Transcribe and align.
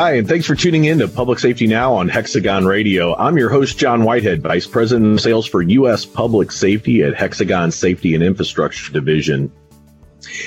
Hi, 0.00 0.14
and 0.14 0.26
thanks 0.26 0.46
for 0.46 0.54
tuning 0.54 0.86
in 0.86 0.98
to 1.00 1.08
Public 1.08 1.38
Safety 1.38 1.66
Now 1.66 1.92
on 1.92 2.08
Hexagon 2.08 2.64
Radio. 2.64 3.14
I'm 3.16 3.36
your 3.36 3.50
host, 3.50 3.76
John 3.76 4.02
Whitehead, 4.02 4.40
Vice 4.40 4.66
President 4.66 5.12
of 5.12 5.20
Sales 5.20 5.46
for 5.46 5.60
U.S. 5.60 6.06
Public 6.06 6.52
Safety 6.52 7.02
at 7.02 7.14
Hexagon 7.14 7.70
Safety 7.70 8.14
and 8.14 8.24
Infrastructure 8.24 8.94
Division. 8.94 9.52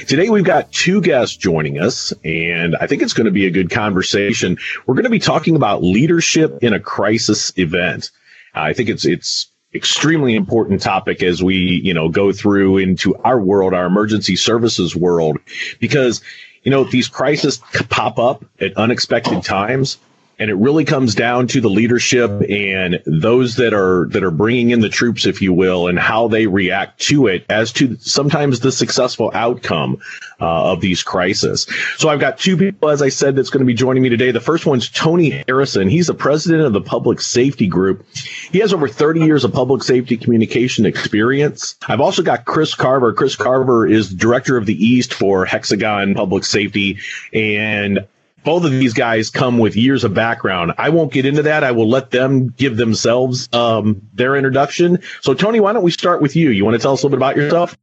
Today 0.07 0.29
we've 0.29 0.43
got 0.43 0.71
two 0.71 1.01
guests 1.01 1.37
joining 1.37 1.77
us, 1.77 2.11
and 2.25 2.75
I 2.77 2.87
think 2.87 3.03
it's 3.03 3.13
going 3.13 3.25
to 3.25 3.31
be 3.31 3.45
a 3.45 3.51
good 3.51 3.69
conversation. 3.69 4.57
We're 4.87 4.95
going 4.95 5.03
to 5.03 5.11
be 5.11 5.19
talking 5.19 5.55
about 5.55 5.83
leadership 5.83 6.57
in 6.63 6.73
a 6.73 6.79
crisis 6.79 7.53
event. 7.55 8.09
I 8.55 8.73
think 8.73 8.89
it's 8.89 9.05
it's 9.05 9.51
extremely 9.75 10.33
important 10.33 10.81
topic 10.81 11.21
as 11.21 11.43
we 11.43 11.57
you 11.83 11.93
know 11.93 12.09
go 12.09 12.31
through 12.31 12.79
into 12.79 13.15
our 13.17 13.39
world, 13.39 13.75
our 13.75 13.85
emergency 13.85 14.35
services 14.35 14.95
world, 14.95 15.37
because 15.79 16.23
you 16.63 16.71
know, 16.71 16.83
these 16.83 17.07
crises 17.07 17.59
pop 17.89 18.17
up 18.17 18.45
at 18.59 18.75
unexpected 18.77 19.43
times. 19.43 19.97
And 20.39 20.49
it 20.49 20.55
really 20.55 20.83
comes 20.83 21.15
down 21.15 21.47
to 21.47 21.61
the 21.61 21.69
leadership 21.69 22.31
and 22.49 23.01
those 23.05 23.55
that 23.57 23.73
are 23.73 24.07
that 24.09 24.23
are 24.23 24.31
bringing 24.31 24.71
in 24.71 24.81
the 24.81 24.89
troops, 24.89 25.25
if 25.25 25.41
you 25.41 25.53
will, 25.53 25.87
and 25.87 25.97
how 25.97 26.27
they 26.27 26.47
react 26.47 27.01
to 27.01 27.27
it, 27.27 27.45
as 27.49 27.71
to 27.73 27.97
sometimes 27.99 28.59
the 28.59 28.71
successful 28.71 29.31
outcome 29.33 29.99
uh, 30.41 30.71
of 30.71 30.81
these 30.81 31.03
crises. 31.03 31.67
So 31.97 32.09
I've 32.09 32.19
got 32.19 32.37
two 32.37 32.57
people, 32.57 32.89
as 32.89 33.01
I 33.01 33.09
said, 33.09 33.35
that's 33.35 33.49
going 33.49 33.59
to 33.59 33.65
be 33.65 33.73
joining 33.73 34.03
me 34.03 34.09
today. 34.09 34.31
The 34.31 34.41
first 34.41 34.65
one's 34.65 34.89
Tony 34.89 35.43
Harrison. 35.47 35.87
He's 35.87 36.07
the 36.07 36.13
president 36.13 36.63
of 36.63 36.73
the 36.73 36.81
Public 36.81 37.21
Safety 37.21 37.67
Group. 37.67 38.05
He 38.51 38.59
has 38.59 38.73
over 38.73 38.87
30 38.87 39.21
years 39.21 39.43
of 39.43 39.53
public 39.53 39.83
safety 39.83 40.17
communication 40.17 40.85
experience. 40.85 41.75
I've 41.87 42.01
also 42.01 42.23
got 42.23 42.45
Chris 42.45 42.75
Carver. 42.75 43.13
Chris 43.13 43.35
Carver 43.35 43.87
is 43.87 44.09
director 44.09 44.57
of 44.57 44.65
the 44.65 44.85
East 44.85 45.13
for 45.13 45.45
Hexagon 45.45 46.15
Public 46.15 46.43
Safety, 46.43 46.99
and 47.31 48.05
both 48.43 48.65
of 48.65 48.71
these 48.71 48.93
guys 48.93 49.29
come 49.29 49.57
with 49.57 49.75
years 49.75 50.03
of 50.03 50.13
background. 50.13 50.73
I 50.77 50.89
won't 50.89 51.11
get 51.11 51.25
into 51.25 51.43
that. 51.43 51.63
I 51.63 51.71
will 51.71 51.89
let 51.89 52.11
them 52.11 52.49
give 52.49 52.77
themselves 52.77 53.49
um, 53.53 54.01
their 54.13 54.35
introduction. 54.35 54.99
So, 55.21 55.33
Tony, 55.33 55.59
why 55.59 55.73
don't 55.73 55.83
we 55.83 55.91
start 55.91 56.21
with 56.21 56.35
you? 56.35 56.49
You 56.49 56.65
want 56.65 56.75
to 56.75 56.79
tell 56.79 56.93
us 56.93 57.03
a 57.03 57.07
little 57.07 57.17
bit 57.17 57.25
about 57.25 57.35
yourself? 57.35 57.77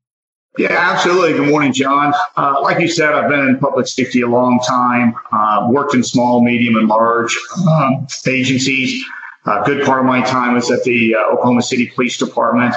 Yeah, 0.59 0.73
absolutely. 0.73 1.35
Good 1.35 1.49
morning, 1.49 1.73
John. 1.73 2.13
Uh, 2.37 2.61
like 2.61 2.81
you 2.81 2.89
said, 2.89 3.13
I've 3.13 3.31
been 3.31 3.41
in 3.41 3.59
public 3.59 3.87
safety 3.87 4.23
a 4.23 4.27
long 4.27 4.61
time, 4.67 5.15
uh, 5.31 5.69
worked 5.71 5.95
in 5.95 6.03
small, 6.03 6.43
medium, 6.43 6.77
and 6.77 6.89
large 6.89 7.39
um, 7.69 8.07
agencies. 8.27 9.05
A 9.47 9.63
good 9.65 9.87
part 9.87 10.01
of 10.01 10.07
my 10.07 10.23
time 10.23 10.55
was 10.55 10.71
at 10.71 10.83
the 10.83 11.15
uh, 11.15 11.33
Oklahoma 11.33 11.63
City 11.63 11.87
Police 11.87 12.19
Department 12.19 12.75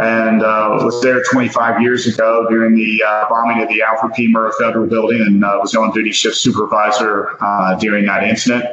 and 0.00 0.42
uh, 0.42 0.78
was 0.82 1.02
there 1.02 1.22
25 1.30 1.80
years 1.82 2.06
ago 2.06 2.46
during 2.48 2.74
the 2.76 3.02
uh, 3.06 3.28
bombing 3.28 3.62
of 3.62 3.68
the 3.68 3.82
Alfred 3.82 4.14
P. 4.14 4.32
Murrah 4.32 4.52
Federal 4.58 4.86
Building 4.86 5.20
and 5.20 5.44
uh, 5.44 5.58
was 5.60 5.74
on 5.74 5.92
duty 5.92 6.12
shift 6.12 6.36
supervisor 6.36 7.36
uh, 7.40 7.74
during 7.76 8.06
that 8.06 8.24
incident. 8.24 8.64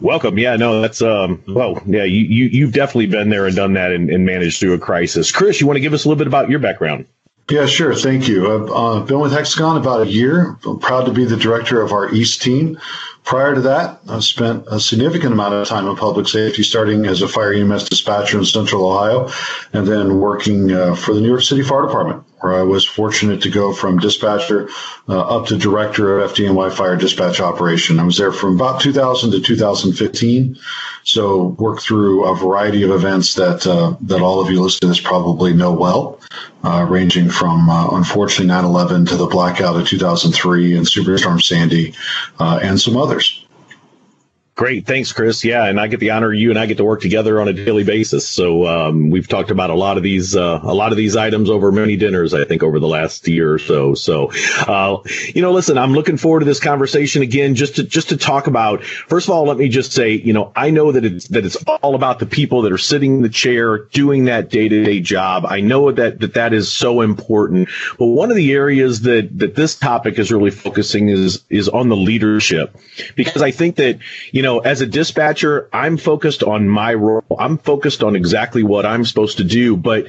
Welcome. 0.00 0.38
Yeah, 0.38 0.56
no, 0.56 0.82
that's 0.82 1.00
um. 1.00 1.42
Well, 1.48 1.82
yeah, 1.86 2.04
you 2.04 2.20
you 2.20 2.44
you've 2.46 2.72
definitely 2.72 3.06
been 3.06 3.30
there 3.30 3.46
and 3.46 3.56
done 3.56 3.72
that 3.74 3.92
and, 3.92 4.10
and 4.10 4.26
managed 4.26 4.60
through 4.60 4.74
a 4.74 4.78
crisis. 4.78 5.32
Chris, 5.32 5.60
you 5.60 5.66
want 5.66 5.76
to 5.76 5.80
give 5.80 5.94
us 5.94 6.04
a 6.04 6.08
little 6.08 6.18
bit 6.18 6.26
about 6.26 6.50
your 6.50 6.58
background? 6.58 7.06
Yeah, 7.48 7.66
sure. 7.66 7.94
Thank 7.94 8.28
you. 8.28 8.52
I've 8.52 8.70
uh, 8.70 9.06
been 9.06 9.20
with 9.20 9.32
Hexagon 9.32 9.76
about 9.76 10.02
a 10.02 10.10
year. 10.10 10.58
I'm 10.66 10.80
proud 10.80 11.06
to 11.06 11.12
be 11.12 11.24
the 11.24 11.36
director 11.36 11.80
of 11.80 11.92
our 11.92 12.12
East 12.12 12.42
team. 12.42 12.78
Prior 13.26 13.56
to 13.56 13.60
that, 13.62 13.98
I 14.08 14.20
spent 14.20 14.66
a 14.68 14.78
significant 14.78 15.32
amount 15.32 15.52
of 15.52 15.66
time 15.66 15.88
in 15.88 15.96
public 15.96 16.28
safety, 16.28 16.62
starting 16.62 17.06
as 17.06 17.22
a 17.22 17.28
fire 17.28 17.52
EMS 17.52 17.88
dispatcher 17.88 18.38
in 18.38 18.44
Central 18.44 18.88
Ohio, 18.88 19.28
and 19.72 19.84
then 19.84 20.20
working 20.20 20.70
uh, 20.70 20.94
for 20.94 21.12
the 21.12 21.20
New 21.20 21.26
York 21.26 21.42
City 21.42 21.62
Fire 21.62 21.82
Department, 21.82 22.22
where 22.40 22.54
I 22.54 22.62
was 22.62 22.84
fortunate 22.84 23.42
to 23.42 23.50
go 23.50 23.72
from 23.72 23.98
dispatcher 23.98 24.68
uh, 25.08 25.20
up 25.20 25.46
to 25.46 25.56
director 25.56 26.20
of 26.20 26.32
FDNY 26.32 26.72
Fire 26.72 26.96
Dispatch 26.96 27.40
Operation. 27.40 27.98
I 27.98 28.04
was 28.04 28.18
there 28.18 28.32
from 28.32 28.54
about 28.54 28.80
2000 28.80 29.30
to 29.32 29.40
2015, 29.40 30.58
so 31.04 31.56
worked 31.58 31.82
through 31.82 32.24
a 32.24 32.36
variety 32.36 32.82
of 32.82 32.90
events 32.90 33.34
that 33.34 33.66
uh, 33.66 33.96
that 34.02 34.20
all 34.20 34.40
of 34.40 34.50
you 34.50 34.60
listeners 34.60 35.00
probably 35.00 35.52
know 35.54 35.72
well, 35.72 36.20
uh, 36.62 36.86
ranging 36.88 37.30
from 37.30 37.70
uh, 37.70 37.96
unfortunately 37.96 38.52
9/11 38.52 39.08
to 39.08 39.16
the 39.16 39.26
blackout 39.26 39.76
of 39.76 39.86
2003 39.86 40.76
and 40.76 40.86
Superstorm 40.86 41.42
Sandy, 41.42 41.94
uh, 42.38 42.60
and 42.62 42.80
some 42.80 42.96
others. 42.96 43.35
Great. 44.56 44.86
Thanks, 44.86 45.12
Chris. 45.12 45.44
Yeah. 45.44 45.66
And 45.66 45.78
I 45.78 45.86
get 45.86 46.00
the 46.00 46.12
honor 46.12 46.32
you 46.32 46.48
and 46.48 46.58
I 46.58 46.64
get 46.64 46.78
to 46.78 46.84
work 46.84 47.02
together 47.02 47.42
on 47.42 47.46
a 47.46 47.52
daily 47.52 47.84
basis. 47.84 48.26
So, 48.26 48.66
um, 48.66 49.10
we've 49.10 49.28
talked 49.28 49.50
about 49.50 49.68
a 49.68 49.74
lot 49.74 49.98
of 49.98 50.02
these, 50.02 50.34
uh, 50.34 50.60
a 50.62 50.72
lot 50.72 50.92
of 50.92 50.96
these 50.96 51.14
items 51.14 51.50
over 51.50 51.70
many 51.70 51.94
dinners, 51.94 52.32
I 52.32 52.46
think, 52.46 52.62
over 52.62 52.78
the 52.78 52.88
last 52.88 53.28
year 53.28 53.52
or 53.52 53.58
so. 53.58 53.92
So, 53.92 54.32
uh, 54.66 54.96
you 55.34 55.42
know, 55.42 55.52
listen, 55.52 55.76
I'm 55.76 55.92
looking 55.92 56.16
forward 56.16 56.40
to 56.40 56.46
this 56.46 56.58
conversation 56.58 57.20
again, 57.20 57.54
just 57.54 57.76
to, 57.76 57.82
just 57.82 58.08
to 58.08 58.16
talk 58.16 58.46
about, 58.46 58.82
first 58.82 59.28
of 59.28 59.34
all, 59.34 59.44
let 59.44 59.58
me 59.58 59.68
just 59.68 59.92
say, 59.92 60.12
you 60.12 60.32
know, 60.32 60.52
I 60.56 60.70
know 60.70 60.90
that 60.90 61.04
it's, 61.04 61.28
that 61.28 61.44
it's 61.44 61.62
all 61.82 61.94
about 61.94 62.18
the 62.18 62.26
people 62.26 62.62
that 62.62 62.72
are 62.72 62.78
sitting 62.78 63.16
in 63.16 63.22
the 63.22 63.28
chair 63.28 63.80
doing 63.92 64.24
that 64.24 64.48
day 64.48 64.70
to 64.70 64.84
day 64.84 65.00
job. 65.00 65.44
I 65.44 65.60
know 65.60 65.92
that, 65.92 66.20
that 66.20 66.32
that 66.32 66.54
is 66.54 66.72
so 66.72 67.02
important. 67.02 67.68
But 67.98 68.06
one 68.06 68.30
of 68.30 68.36
the 68.36 68.54
areas 68.54 69.02
that, 69.02 69.38
that 69.38 69.54
this 69.54 69.74
topic 69.74 70.18
is 70.18 70.32
really 70.32 70.50
focusing 70.50 71.10
is, 71.10 71.44
is 71.50 71.68
on 71.68 71.90
the 71.90 71.96
leadership 71.96 72.74
because 73.16 73.42
I 73.42 73.50
think 73.50 73.76
that, 73.76 73.98
you 74.32 74.40
know, 74.40 74.45
know, 74.46 74.60
as 74.60 74.80
a 74.80 74.86
dispatcher, 74.86 75.68
I'm 75.72 75.96
focused 75.96 76.42
on 76.42 76.68
my 76.68 76.94
role. 76.94 77.24
I'm 77.38 77.58
focused 77.58 78.02
on 78.02 78.16
exactly 78.16 78.62
what 78.62 78.86
I'm 78.86 79.04
supposed 79.04 79.38
to 79.38 79.44
do. 79.44 79.76
But 79.76 80.06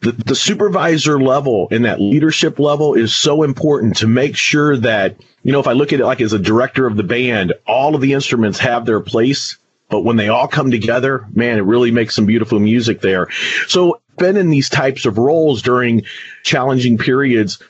the, 0.00 0.12
the 0.12 0.34
supervisor 0.34 1.20
level 1.20 1.68
and 1.70 1.84
that 1.84 2.00
leadership 2.00 2.58
level 2.58 2.94
is 2.94 3.14
so 3.14 3.42
important 3.42 3.96
to 3.98 4.06
make 4.06 4.36
sure 4.36 4.76
that, 4.76 5.16
you 5.42 5.52
know, 5.52 5.60
if 5.60 5.66
I 5.66 5.72
look 5.72 5.92
at 5.92 6.00
it 6.00 6.06
like 6.06 6.20
as 6.20 6.32
a 6.32 6.38
director 6.38 6.86
of 6.86 6.96
the 6.96 7.02
band, 7.02 7.54
all 7.66 7.94
of 7.94 8.00
the 8.00 8.12
instruments 8.12 8.58
have 8.58 8.84
their 8.84 9.00
place. 9.00 9.56
But 9.88 10.02
when 10.02 10.16
they 10.16 10.28
all 10.28 10.48
come 10.48 10.70
together, 10.70 11.26
man, 11.32 11.58
it 11.58 11.62
really 11.62 11.90
makes 11.90 12.14
some 12.14 12.26
beautiful 12.26 12.58
music 12.58 13.00
there. 13.00 13.28
So, 13.68 14.00
been 14.18 14.36
in 14.36 14.50
these 14.50 14.68
types 14.68 15.06
of 15.06 15.18
roles 15.18 15.62
during 15.62 16.02
challenging 16.42 16.98
periods. 16.98 17.62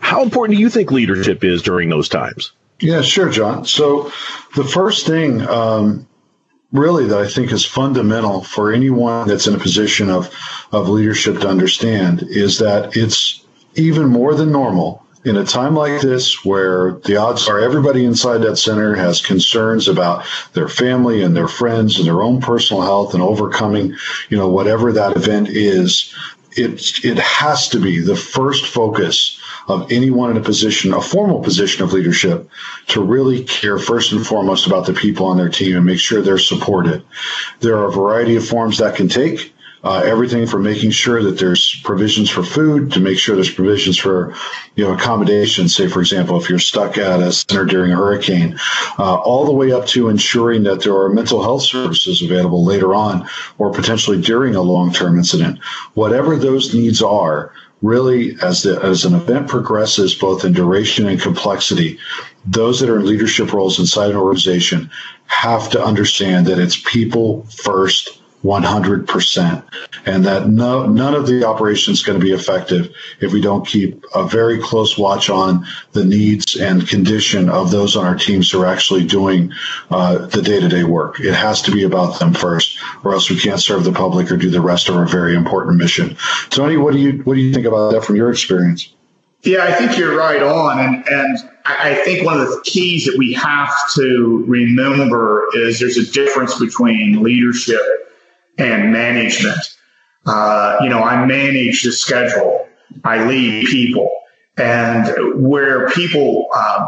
How 0.00 0.22
important 0.22 0.56
do 0.56 0.62
you 0.62 0.70
think 0.70 0.92
leadership 0.92 1.42
is 1.42 1.62
during 1.62 1.88
those 1.88 2.08
times? 2.08 2.52
Yeah, 2.80 3.00
sure, 3.02 3.30
John. 3.30 3.64
So 3.64 4.12
the 4.54 4.64
first 4.64 5.06
thing, 5.06 5.40
um, 5.42 6.06
really, 6.72 7.06
that 7.06 7.18
I 7.18 7.28
think 7.28 7.52
is 7.52 7.64
fundamental 7.64 8.42
for 8.42 8.72
anyone 8.72 9.26
that's 9.26 9.46
in 9.46 9.54
a 9.54 9.58
position 9.58 10.10
of, 10.10 10.34
of 10.72 10.88
leadership 10.88 11.40
to 11.40 11.48
understand 11.48 12.24
is 12.24 12.58
that 12.58 12.96
it's 12.96 13.42
even 13.74 14.06
more 14.08 14.34
than 14.34 14.52
normal 14.52 15.06
in 15.24 15.36
a 15.36 15.44
time 15.44 15.74
like 15.74 16.00
this 16.00 16.44
where 16.44 16.92
the 17.04 17.16
odds 17.16 17.48
are 17.48 17.58
everybody 17.58 18.04
inside 18.04 18.38
that 18.38 18.56
center 18.56 18.94
has 18.94 19.20
concerns 19.20 19.88
about 19.88 20.24
their 20.52 20.68
family 20.68 21.22
and 21.22 21.36
their 21.36 21.48
friends 21.48 21.98
and 21.98 22.06
their 22.06 22.22
own 22.22 22.40
personal 22.40 22.82
health 22.82 23.12
and 23.12 23.22
overcoming, 23.22 23.92
you 24.28 24.36
know, 24.36 24.48
whatever 24.48 24.92
that 24.92 25.16
event 25.16 25.48
is, 25.48 26.14
it, 26.52 27.04
it 27.04 27.18
has 27.18 27.68
to 27.68 27.80
be 27.80 27.98
the 27.98 28.16
first 28.16 28.66
focus 28.66 29.40
of 29.68 29.90
anyone 29.90 30.30
in 30.30 30.36
a 30.36 30.40
position, 30.40 30.92
a 30.92 31.00
formal 31.00 31.42
position 31.42 31.82
of 31.82 31.92
leadership, 31.92 32.48
to 32.88 33.02
really 33.02 33.44
care 33.44 33.78
first 33.78 34.12
and 34.12 34.26
foremost 34.26 34.66
about 34.66 34.86
the 34.86 34.92
people 34.92 35.26
on 35.26 35.36
their 35.36 35.48
team 35.48 35.76
and 35.76 35.84
make 35.84 35.98
sure 35.98 36.22
they're 36.22 36.38
supported. 36.38 37.02
There 37.60 37.76
are 37.76 37.88
a 37.88 37.92
variety 37.92 38.36
of 38.36 38.46
forms 38.46 38.78
that 38.78 38.96
can 38.96 39.08
take. 39.08 39.52
Uh, 39.84 40.02
everything 40.04 40.48
from 40.48 40.64
making 40.64 40.90
sure 40.90 41.22
that 41.22 41.38
there's 41.38 41.80
provisions 41.84 42.28
for 42.28 42.42
food 42.42 42.90
to 42.90 42.98
make 42.98 43.16
sure 43.16 43.36
there's 43.36 43.54
provisions 43.54 43.96
for 43.96 44.34
you 44.74 44.84
know 44.84 44.92
accommodation 44.92 45.68
say 45.68 45.86
for 45.86 46.00
example 46.00 46.40
if 46.40 46.50
you're 46.50 46.58
stuck 46.58 46.98
at 46.98 47.20
a 47.20 47.30
center 47.30 47.64
during 47.64 47.92
a 47.92 47.94
hurricane 47.94 48.58
uh, 48.98 49.14
all 49.14 49.44
the 49.44 49.52
way 49.52 49.70
up 49.70 49.86
to 49.86 50.08
ensuring 50.08 50.64
that 50.64 50.82
there 50.82 50.96
are 50.96 51.10
mental 51.10 51.40
health 51.40 51.62
services 51.62 52.20
available 52.20 52.64
later 52.64 52.96
on 52.96 53.28
or 53.58 53.70
potentially 53.70 54.20
during 54.20 54.56
a 54.56 54.60
long-term 54.60 55.16
incident 55.18 55.62
whatever 55.94 56.36
those 56.36 56.74
needs 56.74 57.00
are 57.00 57.52
really 57.86 58.36
as 58.42 58.64
the 58.64 58.80
as 58.82 59.04
an 59.04 59.14
event 59.14 59.48
progresses 59.48 60.14
both 60.14 60.44
in 60.44 60.52
duration 60.52 61.06
and 61.06 61.20
complexity 61.20 61.98
those 62.44 62.80
that 62.80 62.90
are 62.90 62.98
in 62.98 63.06
leadership 63.06 63.52
roles 63.52 63.78
inside 63.78 64.10
an 64.10 64.16
organization 64.16 64.90
have 65.26 65.70
to 65.70 65.82
understand 65.82 66.46
that 66.46 66.58
it's 66.58 66.80
people 66.90 67.44
first 67.44 68.15
100% 68.44 69.64
and 70.04 70.24
that 70.24 70.48
no, 70.48 70.86
none 70.86 71.14
of 71.14 71.26
the 71.26 71.44
operation 71.44 71.92
is 71.92 72.02
going 72.02 72.18
to 72.18 72.24
be 72.24 72.32
effective 72.32 72.94
if 73.20 73.32
we 73.32 73.40
don't 73.40 73.66
keep 73.66 74.04
a 74.14 74.26
very 74.26 74.60
close 74.60 74.96
watch 74.96 75.30
on 75.30 75.66
the 75.92 76.04
needs 76.04 76.56
and 76.56 76.88
condition 76.88 77.48
of 77.48 77.70
those 77.70 77.96
on 77.96 78.04
our 78.04 78.14
teams 78.14 78.50
who 78.50 78.62
are 78.62 78.66
actually 78.66 79.04
doing 79.04 79.52
uh, 79.90 80.26
the 80.26 80.42
day-to-day 80.42 80.84
work. 80.84 81.18
It 81.20 81.34
has 81.34 81.62
to 81.62 81.72
be 81.72 81.82
about 81.82 82.18
them 82.18 82.34
first 82.34 82.78
or 83.04 83.14
else 83.14 83.30
we 83.30 83.38
can't 83.38 83.60
serve 83.60 83.84
the 83.84 83.92
public 83.92 84.30
or 84.30 84.36
do 84.36 84.50
the 84.50 84.60
rest 84.60 84.88
of 84.88 84.96
our 84.96 85.06
very 85.06 85.34
important 85.34 85.76
mission. 85.76 86.16
Tony 86.50 86.76
what 86.76 86.92
do 86.92 87.00
you 87.00 87.22
what 87.24 87.34
do 87.34 87.40
you 87.40 87.52
think 87.52 87.66
about 87.66 87.92
that 87.92 88.04
from 88.04 88.16
your 88.16 88.30
experience? 88.30 88.92
Yeah, 89.42 89.62
I 89.64 89.72
think 89.72 89.96
you're 89.96 90.16
right 90.16 90.42
on. 90.42 90.80
And, 90.80 91.08
and 91.08 91.50
I 91.64 91.94
think 92.04 92.24
one 92.24 92.40
of 92.40 92.48
the 92.48 92.60
keys 92.64 93.06
that 93.06 93.16
we 93.16 93.32
have 93.34 93.72
to 93.94 94.44
remember 94.46 95.46
is 95.54 95.78
there's 95.78 95.96
a 95.96 96.10
difference 96.10 96.58
between 96.58 97.22
leadership 97.22 98.05
and 98.58 98.92
management. 98.92 99.58
Uh, 100.24 100.76
you 100.80 100.88
know, 100.88 101.02
I 101.02 101.24
manage 101.24 101.82
the 101.82 101.92
schedule. 101.92 102.66
I 103.04 103.24
lead 103.24 103.66
people. 103.66 104.10
And 104.56 105.08
where 105.48 105.88
people, 105.90 106.48
uh, 106.54 106.86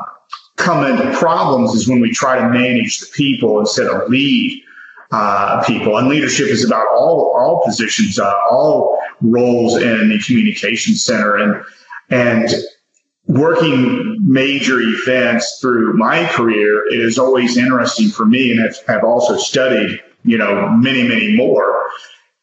come 0.56 0.84
into 0.84 1.16
problems 1.16 1.72
is 1.74 1.88
when 1.88 2.00
we 2.00 2.10
try 2.10 2.38
to 2.38 2.48
manage 2.48 2.98
the 3.00 3.06
people 3.14 3.58
instead 3.60 3.86
of 3.86 4.08
lead 4.10 4.62
uh, 5.10 5.64
people. 5.64 5.96
And 5.96 6.08
leadership 6.08 6.48
is 6.48 6.64
about 6.64 6.86
all 6.88 7.32
all 7.38 7.62
positions, 7.64 8.18
uh, 8.18 8.34
all 8.50 8.98
roles 9.22 9.76
in 9.76 10.10
the 10.10 10.18
communication 10.18 10.94
center, 10.94 11.36
and 11.36 11.64
and 12.10 12.50
working 13.26 14.16
major 14.20 14.80
events 14.80 15.58
through 15.60 15.94
my 15.94 16.26
career 16.26 16.82
is 16.92 17.18
always 17.18 17.56
interesting 17.56 18.10
for 18.10 18.26
me, 18.26 18.50
and 18.50 18.60
I've, 18.62 18.76
I've 18.88 19.04
also 19.04 19.36
studied, 19.36 20.00
you 20.28 20.38
know, 20.38 20.68
many 20.70 21.06
many 21.06 21.36
more. 21.36 21.86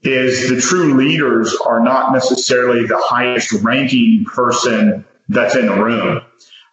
Is 0.02 0.50
the 0.50 0.62
true 0.62 0.94
leaders 0.94 1.56
are 1.66 1.80
not 1.80 2.14
necessarily 2.14 2.86
the 2.86 2.98
highest 2.98 3.52
ranking 3.64 4.24
person 4.26 5.04
that's 5.30 5.56
in 5.56 5.66
the 5.66 5.84
room. 5.84 6.22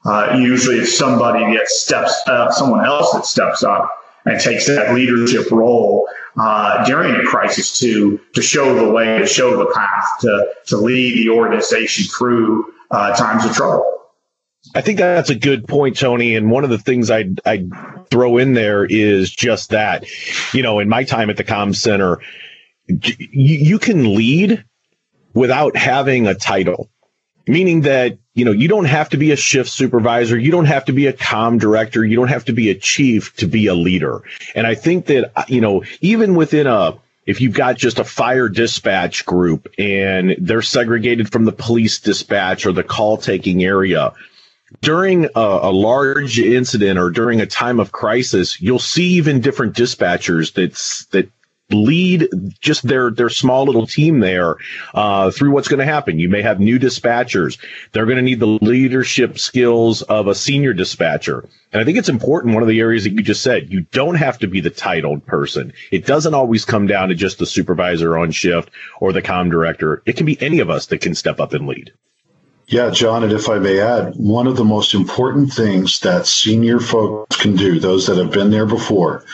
Uh, 0.05 0.37
usually, 0.39 0.77
it's 0.77 0.97
somebody 0.97 1.57
that 1.57 1.69
steps 1.69 2.15
up, 2.27 2.53
someone 2.53 2.85
else 2.85 3.13
that 3.13 3.25
steps 3.25 3.63
up 3.63 3.89
and 4.27 4.39
takes 4.41 4.67
that 4.67 4.95
leadership 4.95 5.51
role 5.51 6.07
uh, 6.37 6.85
during 6.85 7.15
a 7.15 7.25
crisis 7.25 7.79
to 7.79 8.19
to 8.35 8.43
show 8.43 8.75
the 8.75 8.91
way, 8.91 9.19
to 9.19 9.27
show 9.27 9.57
the 9.57 9.73
path, 9.73 10.21
to 10.21 10.49
to 10.67 10.77
lead 10.77 11.17
the 11.17 11.31
organization 11.31 12.05
through 12.07 12.73
uh, 12.91 13.15
times 13.17 13.45
of 13.45 13.53
trouble. 13.53 13.92
I 14.75 14.81
think 14.81 14.99
that's 14.99 15.31
a 15.31 15.35
good 15.35 15.67
point, 15.67 15.99
Tony. 15.99 16.37
And 16.37 16.51
one 16.51 16.65
of 16.65 16.71
the 16.71 16.79
things 16.79 17.11
I'd, 17.11 17.41
I'd 17.45 17.71
throw 18.11 18.39
in 18.39 18.55
there 18.55 18.85
is 18.85 19.31
just 19.31 19.71
that. 19.71 20.05
You 20.53 20.63
know, 20.63 20.79
in 20.79 20.89
my 20.89 21.05
time 21.05 21.31
at 21.31 21.37
the 21.37 21.45
Com 21.45 21.75
Center, 21.75 22.21
you, 22.87 23.15
you 23.33 23.79
can 23.79 24.15
lead 24.15 24.65
without 25.35 25.77
having 25.77 26.27
a 26.27 26.35
title, 26.35 26.91
meaning 27.47 27.83
that 27.83 28.19
you 28.35 28.47
know, 28.47 28.53
you 28.53 28.69
don't 28.69 28.87
have 28.87 29.11
to 29.11 29.17
be 29.19 29.31
a 29.31 29.37
shift 29.37 29.69
supervisor. 29.69 30.39
You 30.39 30.51
don't 30.51 30.65
have 30.65 30.87
to 30.87 30.93
be 30.93 31.07
a 31.07 31.13
com 31.13 31.59
director. 31.59 32.05
You 32.05 32.17
don't 32.17 32.29
have 32.29 32.47
to 32.47 32.53
be 32.53 32.71
a 32.71 32.75
chief 32.75 33.37
to 33.37 33.47
be 33.47 33.67
a 33.67 33.75
leader. 33.75 34.23
And 34.55 34.67
I 34.67 34.75
think 34.75 35.07
that, 35.07 35.33
uh, 35.37 35.45
you 35.49 35.61
know, 35.61 35.85
even 36.01 36.35
within 36.35 36.67
a, 36.67 36.99
if 37.27 37.41
you've 37.41 37.55
got 37.55 37.77
just 37.77 37.99
a 37.99 38.05
fire 38.05 38.49
dispatch 38.49 39.27
group 39.27 39.69
and 39.79 40.35
they're 40.39 40.63
segregated 40.63 41.31
from 41.31 41.45
the 41.45 41.53
police 41.53 42.01
dispatch 42.01 42.65
or 42.65 42.73
the 42.73 42.83
call 42.83 43.19
taking 43.19 43.63
area, 43.63 44.15
during 44.81 45.27
a, 45.35 45.41
a, 45.41 45.73
large 45.73 46.39
incident 46.39 46.99
or 46.99 47.11
during 47.11 47.41
a 47.41 47.47
time 47.47 47.81
of 47.81 47.93
crisis, 47.93 48.61
you'll 48.61 48.79
see 48.79 49.15
even 49.15 49.41
different 49.41 49.75
dispatchers 49.77 50.53
that's, 50.55 51.07
that 51.07 51.31
lead 51.73 52.29
just 52.61 52.87
their 52.87 53.11
their 53.11 53.29
small 53.29 53.65
little 53.65 53.87
team 53.87 54.21
there 54.21 54.57
uh, 54.95 55.31
through 55.31 55.51
what's 55.51 55.69
going 55.69 55.79
to 55.79 55.93
happen. 55.93 56.19
You 56.19 56.29
may 56.29 56.43
have 56.43 56.61
new 56.61 56.79
dispatchers; 56.79 57.59
they're 57.93 58.07
going 58.07 58.17
to 58.17 58.23
need 58.23 58.41
the 58.41 58.59
leadership 58.61 59.39
skills 59.39 60.03
of 60.03 60.27
a 60.27 60.35
senior 60.35 60.73
dispatcher. 60.73 61.49
And 61.73 61.81
I 61.81 61.85
think 61.85 61.97
it's 61.97 62.09
important. 62.09 62.55
One 62.55 62.63
of 62.63 62.69
the 62.69 62.81
areas 62.81 63.05
that 63.05 63.13
you 63.13 63.23
just 63.23 63.43
said, 63.43 63.73
you 63.73 63.83
don't 63.93 64.17
have 64.17 64.39
to 64.41 64.47
be 64.47 64.61
the 64.61 64.71
titled 64.71 65.25
person. 65.25 65.73
It 65.91 66.05
doesn't 66.05 66.35
always 66.35 66.65
come 66.65 66.87
down 66.87 67.09
to 67.09 67.15
just 67.15 67.39
the 67.39 67.47
supervisor 67.47 68.19
on 68.19 68.31
shift 68.31 68.71
or 69.01 69.13
the 69.13 69.23
com 69.23 69.49
director. 69.51 70.03
It 70.05 70.17
can 70.17 70.27
be 70.27 70.41
any 70.41 70.61
of 70.61 70.71
us 70.71 70.87
that 70.87 71.01
can 71.01 71.15
step 71.15 71.41
up 71.41 71.55
and 71.55 71.67
lead. 71.67 71.93
Yeah, 72.73 72.89
John, 72.89 73.23
and 73.23 73.35
if 73.35 73.51
I 73.51 73.59
may 73.59 73.81
add, 73.81 74.15
one 74.17 74.47
of 74.47 74.57
the 74.57 74.65
most 74.65 74.95
important 74.95 75.53
things 75.53 76.01
that 76.01 76.27
senior 76.27 76.81
folks 76.81 77.37
can 77.37 77.55
do, 77.55 77.79
those 77.79 78.07
that 78.07 78.17
have 78.17 78.31
been 78.31 78.51
there 78.51 78.65
before, 78.65 79.27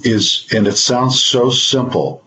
is, 0.00 0.48
and 0.52 0.66
it 0.66 0.72
sounds 0.72 1.22
so 1.22 1.48
simple, 1.48 2.24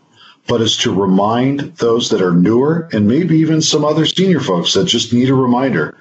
but 0.48 0.62
is 0.62 0.78
to 0.78 0.94
remind 0.96 1.76
those 1.76 2.10
that 2.10 2.22
are 2.22 2.32
newer 2.32 2.88
and 2.94 3.06
maybe 3.06 3.38
even 3.38 3.62
some 3.62 3.84
other 3.84 4.06
senior 4.06 4.40
folks 4.40 4.74
that 4.76 4.86
just 4.86 5.12
need 5.12 5.30
a 5.30 5.34
reminder 5.34 5.98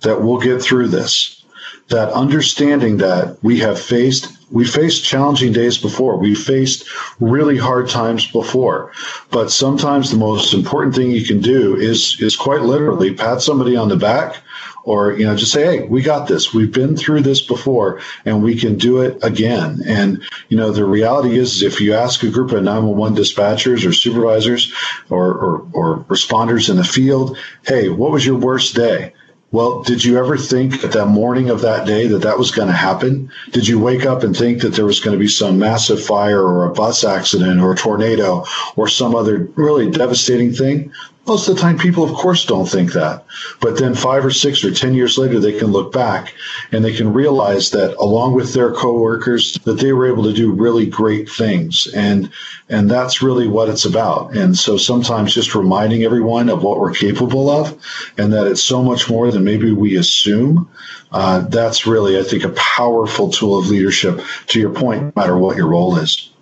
that 0.00 0.20
we'll 0.20 0.40
get 0.40 0.60
through 0.60 0.88
this. 0.88 1.44
That 1.86 2.12
understanding 2.14 2.96
that 2.96 3.38
we 3.44 3.60
have 3.60 3.80
faced 3.80 4.33
we 4.50 4.64
faced 4.64 5.04
challenging 5.04 5.52
days 5.52 5.78
before. 5.78 6.16
We 6.16 6.34
faced 6.34 6.84
really 7.20 7.56
hard 7.56 7.88
times 7.88 8.30
before. 8.30 8.92
But 9.30 9.50
sometimes 9.50 10.10
the 10.10 10.16
most 10.16 10.54
important 10.54 10.94
thing 10.94 11.10
you 11.10 11.24
can 11.24 11.40
do 11.40 11.76
is 11.76 12.16
is 12.20 12.36
quite 12.36 12.62
literally 12.62 13.14
pat 13.14 13.42
somebody 13.42 13.76
on 13.76 13.88
the 13.88 13.96
back 13.96 14.36
or 14.84 15.12
you 15.12 15.24
know 15.24 15.34
just 15.34 15.52
say 15.52 15.64
hey 15.78 15.86
we 15.88 16.02
got 16.02 16.28
this 16.28 16.52
we've 16.52 16.72
been 16.72 16.96
through 16.96 17.20
this 17.20 17.40
before 17.40 18.00
and 18.24 18.42
we 18.42 18.54
can 18.54 18.76
do 18.76 19.00
it 19.00 19.18
again 19.22 19.80
and 19.86 20.22
you 20.48 20.56
know 20.56 20.70
the 20.70 20.84
reality 20.84 21.38
is 21.38 21.62
if 21.62 21.80
you 21.80 21.94
ask 21.94 22.22
a 22.22 22.30
group 22.30 22.52
of 22.52 22.62
911 22.62 23.16
dispatchers 23.16 23.86
or 23.86 23.92
supervisors 23.92 24.72
or, 25.10 25.32
or, 25.32 25.68
or 25.72 25.98
responders 26.04 26.68
in 26.68 26.76
the 26.76 26.84
field 26.84 27.36
hey 27.66 27.88
what 27.88 28.10
was 28.10 28.24
your 28.24 28.38
worst 28.38 28.74
day 28.74 29.12
well, 29.54 29.84
did 29.84 30.04
you 30.04 30.18
ever 30.18 30.36
think 30.36 30.80
that 30.80 30.90
that 30.90 31.06
morning 31.06 31.48
of 31.48 31.60
that 31.60 31.86
day 31.86 32.08
that 32.08 32.22
that 32.22 32.36
was 32.36 32.50
going 32.50 32.66
to 32.66 32.74
happen? 32.74 33.30
Did 33.52 33.68
you 33.68 33.78
wake 33.78 34.04
up 34.04 34.24
and 34.24 34.36
think 34.36 34.62
that 34.62 34.74
there 34.74 34.84
was 34.84 34.98
going 34.98 35.16
to 35.16 35.18
be 35.18 35.28
some 35.28 35.60
massive 35.60 36.04
fire 36.04 36.42
or 36.42 36.64
a 36.64 36.72
bus 36.72 37.04
accident 37.04 37.60
or 37.60 37.72
a 37.72 37.76
tornado 37.76 38.44
or 38.74 38.88
some 38.88 39.14
other 39.14 39.48
really 39.54 39.88
devastating 39.88 40.52
thing? 40.52 40.92
Most 41.26 41.48
of 41.48 41.54
the 41.54 41.60
time, 41.62 41.78
people, 41.78 42.04
of 42.04 42.12
course, 42.12 42.44
don't 42.44 42.68
think 42.68 42.92
that. 42.92 43.24
But 43.60 43.78
then 43.78 43.94
five 43.94 44.26
or 44.26 44.30
six 44.30 44.62
or 44.62 44.70
10 44.70 44.92
years 44.92 45.16
later, 45.16 45.40
they 45.40 45.58
can 45.58 45.68
look 45.68 45.90
back 45.90 46.34
and 46.70 46.84
they 46.84 46.92
can 46.92 47.14
realize 47.14 47.70
that 47.70 47.96
along 47.96 48.34
with 48.34 48.52
their 48.52 48.72
coworkers, 48.72 49.54
that 49.64 49.78
they 49.78 49.94
were 49.94 50.06
able 50.06 50.24
to 50.24 50.34
do 50.34 50.52
really 50.52 50.84
great 50.84 51.30
things. 51.30 51.86
And, 51.94 52.30
and 52.68 52.90
that's 52.90 53.22
really 53.22 53.48
what 53.48 53.70
it's 53.70 53.86
about. 53.86 54.36
And 54.36 54.56
so 54.56 54.76
sometimes 54.76 55.34
just 55.34 55.54
reminding 55.54 56.04
everyone 56.04 56.50
of 56.50 56.62
what 56.62 56.78
we're 56.78 56.92
capable 56.92 57.48
of 57.48 57.80
and 58.18 58.30
that 58.34 58.46
it's 58.46 58.62
so 58.62 58.82
much 58.82 59.08
more 59.08 59.30
than 59.30 59.44
maybe 59.44 59.72
we 59.72 59.96
assume. 59.96 60.68
Uh, 61.10 61.40
that's 61.40 61.86
really, 61.86 62.18
I 62.18 62.22
think, 62.22 62.44
a 62.44 62.50
powerful 62.50 63.30
tool 63.30 63.58
of 63.58 63.68
leadership 63.68 64.20
to 64.48 64.60
your 64.60 64.74
point, 64.74 65.02
no 65.02 65.12
matter 65.16 65.38
what 65.38 65.56
your 65.56 65.68
role 65.68 65.96
is. 65.96 66.33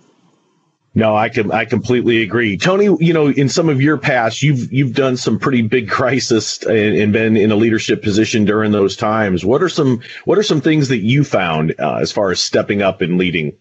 No, 0.95 1.15
I 1.15 1.29
can 1.29 1.51
I 1.51 1.65
completely 1.65 2.21
agree, 2.21 2.55
Tony. 2.55 2.85
You 2.99 3.13
know, 3.13 3.27
in 3.27 3.49
some 3.49 3.67
of 3.67 3.81
your 3.81 3.97
past, 3.97 4.43
you've 4.43 4.71
you've 4.71 4.93
done 4.93 5.17
some 5.17 5.39
pretty 5.39 5.63
big 5.63 5.89
crisis 5.89 6.61
and, 6.61 6.95
and 6.95 7.11
been 7.11 7.35
in 7.35 7.51
a 7.51 7.55
leadership 7.55 8.03
position 8.03 8.45
during 8.45 8.71
those 8.71 8.95
times. 8.95 9.43
What 9.43 9.63
are 9.63 9.69
some 9.69 10.01
What 10.25 10.37
are 10.37 10.43
some 10.43 10.61
things 10.61 10.89
that 10.89 10.99
you 10.99 11.23
found 11.23 11.73
uh, 11.79 11.95
as 11.95 12.11
far 12.11 12.29
as 12.29 12.39
stepping 12.39 12.83
up 12.83 13.01
and 13.01 13.17
leading? 13.17 13.57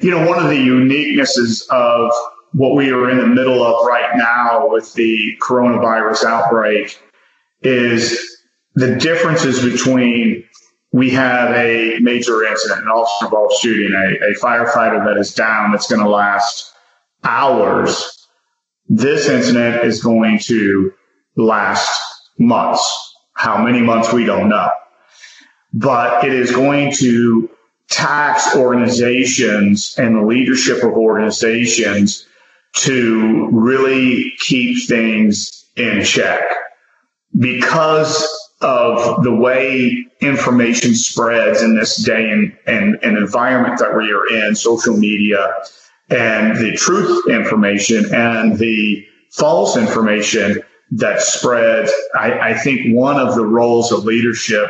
You 0.00 0.10
know, 0.10 0.28
one 0.28 0.38
of 0.38 0.50
the 0.50 0.56
uniquenesses 0.56 1.66
of 1.70 2.12
what 2.52 2.74
we 2.74 2.90
are 2.90 3.08
in 3.08 3.16
the 3.16 3.26
middle 3.26 3.64
of 3.64 3.86
right 3.86 4.14
now 4.14 4.68
with 4.68 4.92
the 4.92 5.36
coronavirus 5.40 6.24
outbreak 6.24 7.00
is 7.62 8.40
the 8.74 8.96
differences 8.96 9.64
between 9.64 10.44
we 10.92 11.10
have 11.10 11.54
a 11.56 11.98
major 12.00 12.44
incident, 12.44 12.82
an 12.82 12.88
officer 12.88 13.24
involved 13.24 13.54
shooting, 13.60 13.92
a, 13.94 14.30
a 14.30 14.34
firefighter 14.34 15.04
that 15.06 15.18
is 15.18 15.34
down 15.34 15.72
that's 15.72 15.88
going 15.88 16.02
to 16.02 16.08
last 16.08 16.72
hours. 17.24 18.26
This 18.88 19.28
incident 19.28 19.84
is 19.84 20.02
going 20.02 20.38
to 20.40 20.92
last 21.36 21.98
months. 22.38 23.14
How 23.34 23.64
many 23.64 23.80
months, 23.80 24.12
we 24.12 24.24
don't 24.24 24.50
know. 24.50 24.70
But 25.72 26.24
it 26.24 26.34
is 26.34 26.50
going 26.50 26.92
to 26.96 27.48
tax 27.88 28.54
organizations 28.54 29.94
and 29.98 30.16
the 30.16 30.22
leadership 30.22 30.82
of 30.84 30.92
organizations 30.92 32.26
to 32.74 33.48
really 33.50 34.32
keep 34.38 34.86
things 34.86 35.64
in 35.76 36.04
check 36.04 36.42
because 37.38 38.28
of 38.60 39.22
the 39.24 39.34
way 39.34 40.06
information 40.22 40.94
spreads 40.94 41.62
in 41.62 41.76
this 41.76 41.96
day 41.96 42.30
and, 42.30 42.56
and, 42.66 42.98
and 43.02 43.16
environment 43.16 43.78
that 43.78 43.96
we 43.96 44.12
are 44.12 44.26
in, 44.46 44.54
social 44.54 44.96
media, 44.96 45.54
and 46.10 46.56
the 46.58 46.72
truth 46.76 47.28
information 47.28 48.04
and 48.14 48.58
the 48.58 49.06
false 49.30 49.76
information 49.76 50.62
that 50.90 51.20
spreads. 51.20 51.92
I, 52.14 52.50
I 52.50 52.54
think 52.54 52.94
one 52.94 53.18
of 53.18 53.34
the 53.34 53.46
roles 53.46 53.92
of 53.92 54.04
leadership 54.04 54.68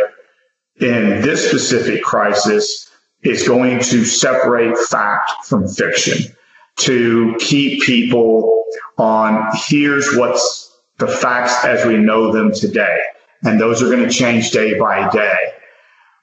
in 0.80 1.20
this 1.20 1.48
specific 1.48 2.02
crisis 2.02 2.90
is 3.22 3.46
going 3.46 3.80
to 3.80 4.04
separate 4.04 4.76
fact 4.78 5.30
from 5.44 5.68
fiction, 5.68 6.34
to 6.78 7.36
keep 7.38 7.82
people 7.82 8.64
on 8.98 9.46
here's 9.66 10.16
what's 10.16 10.76
the 10.98 11.06
facts 11.06 11.64
as 11.64 11.86
we 11.86 11.96
know 11.96 12.32
them 12.32 12.52
today 12.52 12.98
and 13.42 13.60
those 13.60 13.82
are 13.82 13.86
going 13.86 14.06
to 14.06 14.10
change 14.10 14.50
day 14.50 14.78
by 14.78 15.08
day. 15.10 15.38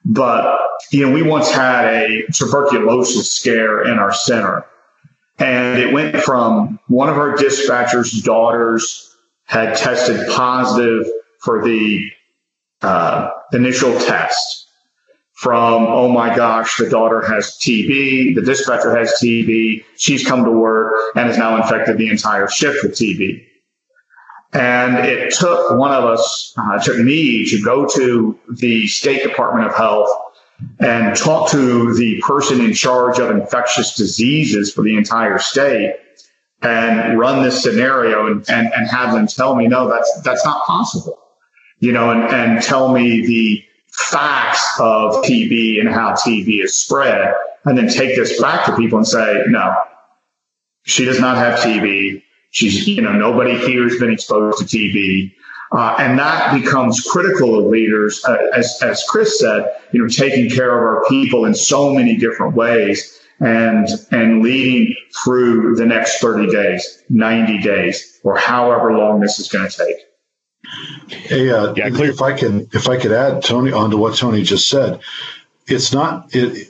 But, 0.04 0.58
you 0.90 1.06
know, 1.06 1.12
we 1.12 1.22
once 1.22 1.50
had 1.50 1.84
a 1.84 2.26
tuberculosis 2.32 3.30
scare 3.30 3.82
in 3.82 3.98
our 3.98 4.12
center, 4.12 4.64
and 5.38 5.78
it 5.78 5.92
went 5.92 6.16
from 6.16 6.78
one 6.88 7.08
of 7.08 7.18
our 7.18 7.36
dispatchers' 7.36 8.22
daughters 8.22 9.14
had 9.44 9.76
tested 9.76 10.28
positive 10.30 11.06
for 11.40 11.62
the 11.64 12.10
uh, 12.82 13.30
initial 13.52 13.98
test 13.98 14.68
from, 15.40 15.86
oh 15.86 16.08
my 16.08 16.34
gosh, 16.34 16.76
the 16.76 16.88
daughter 16.88 17.22
has 17.22 17.56
TB, 17.62 18.34
the 18.34 18.42
dispatcher 18.42 18.94
has 18.94 19.10
TB, 19.22 19.82
she's 19.96 20.24
come 20.24 20.44
to 20.44 20.50
work 20.50 20.94
and 21.16 21.26
has 21.26 21.38
now 21.38 21.56
infected 21.56 21.96
the 21.96 22.10
entire 22.10 22.46
shift 22.46 22.82
with 22.82 22.92
TB. 22.92 23.46
And 24.52 24.98
it 25.06 25.32
took 25.32 25.70
one 25.78 25.92
of 25.92 26.04
us, 26.04 26.52
uh, 26.56 26.78
took 26.80 26.98
me 26.98 27.46
to 27.46 27.62
go 27.62 27.86
to 27.86 28.38
the 28.48 28.86
State 28.88 29.22
Department 29.22 29.68
of 29.68 29.74
Health 29.76 30.08
and 30.80 31.16
talk 31.16 31.50
to 31.50 31.94
the 31.94 32.20
person 32.20 32.60
in 32.60 32.74
charge 32.74 33.18
of 33.18 33.30
infectious 33.30 33.94
diseases 33.94 34.72
for 34.72 34.82
the 34.82 34.96
entire 34.96 35.38
state 35.38 35.96
and 36.62 37.18
run 37.18 37.42
this 37.42 37.62
scenario 37.62 38.26
and, 38.26 38.48
and, 38.50 38.72
and 38.74 38.88
have 38.88 39.14
them 39.14 39.26
tell 39.26 39.54
me, 39.54 39.66
no, 39.66 39.88
that's, 39.88 40.20
that's 40.22 40.44
not 40.44 40.66
possible, 40.66 41.18
you 41.78 41.92
know, 41.92 42.10
and, 42.10 42.22
and 42.24 42.62
tell 42.62 42.92
me 42.92 43.26
the 43.26 43.64
facts 43.92 44.78
of 44.78 45.24
TB 45.24 45.80
and 45.80 45.88
how 45.88 46.12
TB 46.12 46.64
is 46.64 46.74
spread, 46.74 47.34
and 47.64 47.78
then 47.78 47.88
take 47.88 48.16
this 48.16 48.40
back 48.40 48.66
to 48.66 48.76
people 48.76 48.98
and 48.98 49.06
say, 49.06 49.44
no, 49.48 49.74
she 50.84 51.04
does 51.04 51.20
not 51.20 51.36
have 51.36 51.58
TB. 51.60 52.22
She's, 52.50 52.86
you 52.86 53.00
know, 53.00 53.12
nobody 53.12 53.56
here 53.58 53.84
has 53.84 53.98
been 53.98 54.12
exposed 54.12 54.58
to 54.58 54.64
TB. 54.64 55.34
Uh, 55.72 55.96
and 56.00 56.18
that 56.18 56.60
becomes 56.60 57.00
critical 57.00 57.56
of 57.56 57.66
leaders, 57.66 58.24
uh, 58.24 58.36
as, 58.56 58.76
as 58.82 59.04
Chris 59.08 59.38
said, 59.38 59.72
you 59.92 60.02
know, 60.02 60.08
taking 60.08 60.50
care 60.50 60.76
of 60.76 60.82
our 60.82 61.08
people 61.08 61.44
in 61.44 61.54
so 61.54 61.94
many 61.94 62.16
different 62.16 62.56
ways 62.56 63.20
and, 63.38 63.88
and 64.10 64.42
leading 64.42 64.94
through 65.22 65.76
the 65.76 65.86
next 65.86 66.18
30 66.18 66.50
days, 66.50 67.04
90 67.08 67.58
days, 67.58 68.18
or 68.24 68.36
however 68.36 68.92
long 68.92 69.20
this 69.20 69.38
is 69.38 69.48
going 69.48 69.70
to 69.70 69.76
take. 69.76 69.96
Hey, 71.08 71.50
uh, 71.50 71.72
yeah, 71.74 71.88
if 71.88 72.20
I 72.20 72.36
can, 72.36 72.68
if 72.72 72.88
I 72.88 72.96
could 72.96 73.12
add 73.12 73.42
Tony 73.42 73.72
onto 73.72 73.96
what 73.96 74.16
Tony 74.16 74.42
just 74.42 74.68
said, 74.68 75.00
it's 75.66 75.92
not 75.92 76.34
it. 76.34 76.68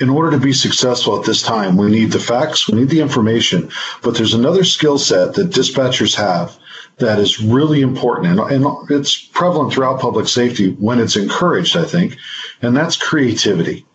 In 0.00 0.08
order 0.08 0.30
to 0.30 0.38
be 0.38 0.52
successful 0.52 1.18
at 1.18 1.26
this 1.26 1.42
time, 1.42 1.76
we 1.76 1.90
need 1.90 2.12
the 2.12 2.20
facts, 2.20 2.68
we 2.68 2.78
need 2.78 2.88
the 2.88 3.00
information, 3.00 3.70
but 4.02 4.14
there's 4.14 4.34
another 4.34 4.62
skill 4.62 4.96
set 4.98 5.34
that 5.34 5.50
dispatchers 5.50 6.14
have 6.14 6.56
that 6.98 7.18
is 7.18 7.40
really 7.40 7.80
important, 7.80 8.38
and, 8.38 8.40
and 8.52 8.90
it's 8.90 9.16
prevalent 9.16 9.72
throughout 9.72 10.00
public 10.00 10.28
safety 10.28 10.70
when 10.78 11.00
it's 11.00 11.16
encouraged, 11.16 11.76
I 11.76 11.84
think, 11.84 12.16
and 12.62 12.76
that's 12.76 12.96
creativity. 12.96 13.86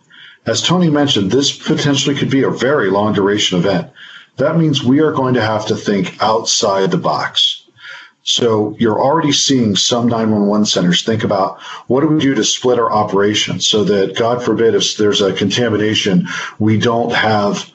As 0.46 0.62
Tony 0.62 0.90
mentioned, 0.90 1.32
this 1.32 1.56
potentially 1.56 2.16
could 2.16 2.30
be 2.30 2.44
a 2.44 2.50
very 2.50 2.90
long 2.90 3.14
duration 3.14 3.58
event. 3.58 3.90
That 4.38 4.58
means 4.58 4.84
we 4.84 5.00
are 5.00 5.12
going 5.12 5.36
to 5.36 5.42
have 5.42 5.68
to 5.68 5.76
think 5.76 6.22
outside 6.22 6.92
the 6.92 6.98
box. 6.98 7.63
So 8.24 8.76
you're 8.80 9.02
already 9.02 9.34
seeing 9.34 9.76
some 9.76 10.08
911 10.08 10.66
centers 10.66 11.04
think 11.04 11.24
about 11.24 11.62
what 11.88 12.02
do 12.02 12.08
we 12.08 12.20
do 12.20 12.34
to 12.36 12.44
split 12.44 12.80
our 12.80 12.92
operations 12.92 13.68
so 13.68 13.84
that 13.84 14.16
God 14.16 14.42
forbid 14.42 14.76
if 14.76 14.96
there's 14.96 15.22
a 15.22 15.34
contamination, 15.34 16.28
we 16.58 16.78
don't 16.78 17.14
have 17.14 17.70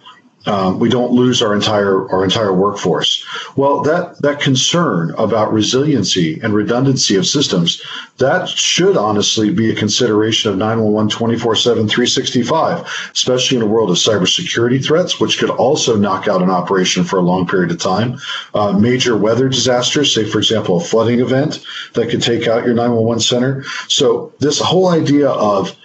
um, 0.48 0.78
we 0.78 0.88
don't 0.88 1.12
lose 1.12 1.42
our 1.42 1.54
entire 1.54 2.10
our 2.10 2.24
entire 2.24 2.52
workforce. 2.52 3.24
Well, 3.56 3.82
that 3.82 4.20
that 4.22 4.40
concern 4.40 5.14
about 5.18 5.52
resiliency 5.52 6.40
and 6.42 6.54
redundancy 6.54 7.16
of 7.16 7.26
systems 7.26 7.82
that 8.18 8.48
should 8.48 8.96
honestly 8.96 9.50
be 9.50 9.70
a 9.70 9.74
consideration 9.74 10.50
of 10.50 10.58
911 10.58 11.10
24 11.10 11.56
7 11.56 11.88
365, 11.88 13.10
especially 13.12 13.58
in 13.58 13.62
a 13.62 13.66
world 13.66 13.90
of 13.90 13.96
cybersecurity 13.96 14.84
threats, 14.84 15.20
which 15.20 15.38
could 15.38 15.50
also 15.50 15.96
knock 15.96 16.28
out 16.28 16.42
an 16.42 16.50
operation 16.50 17.04
for 17.04 17.18
a 17.18 17.22
long 17.22 17.46
period 17.46 17.70
of 17.70 17.78
time. 17.78 18.18
Uh, 18.54 18.72
major 18.72 19.16
weather 19.16 19.48
disasters, 19.48 20.14
say 20.14 20.24
for 20.24 20.38
example 20.38 20.78
a 20.78 20.80
flooding 20.80 21.20
event 21.20 21.64
that 21.94 22.10
could 22.10 22.22
take 22.22 22.48
out 22.48 22.64
your 22.64 22.74
911 22.74 23.20
center. 23.20 23.64
So 23.88 24.32
this 24.40 24.60
whole 24.60 24.88
idea 24.88 25.28
of 25.28 25.76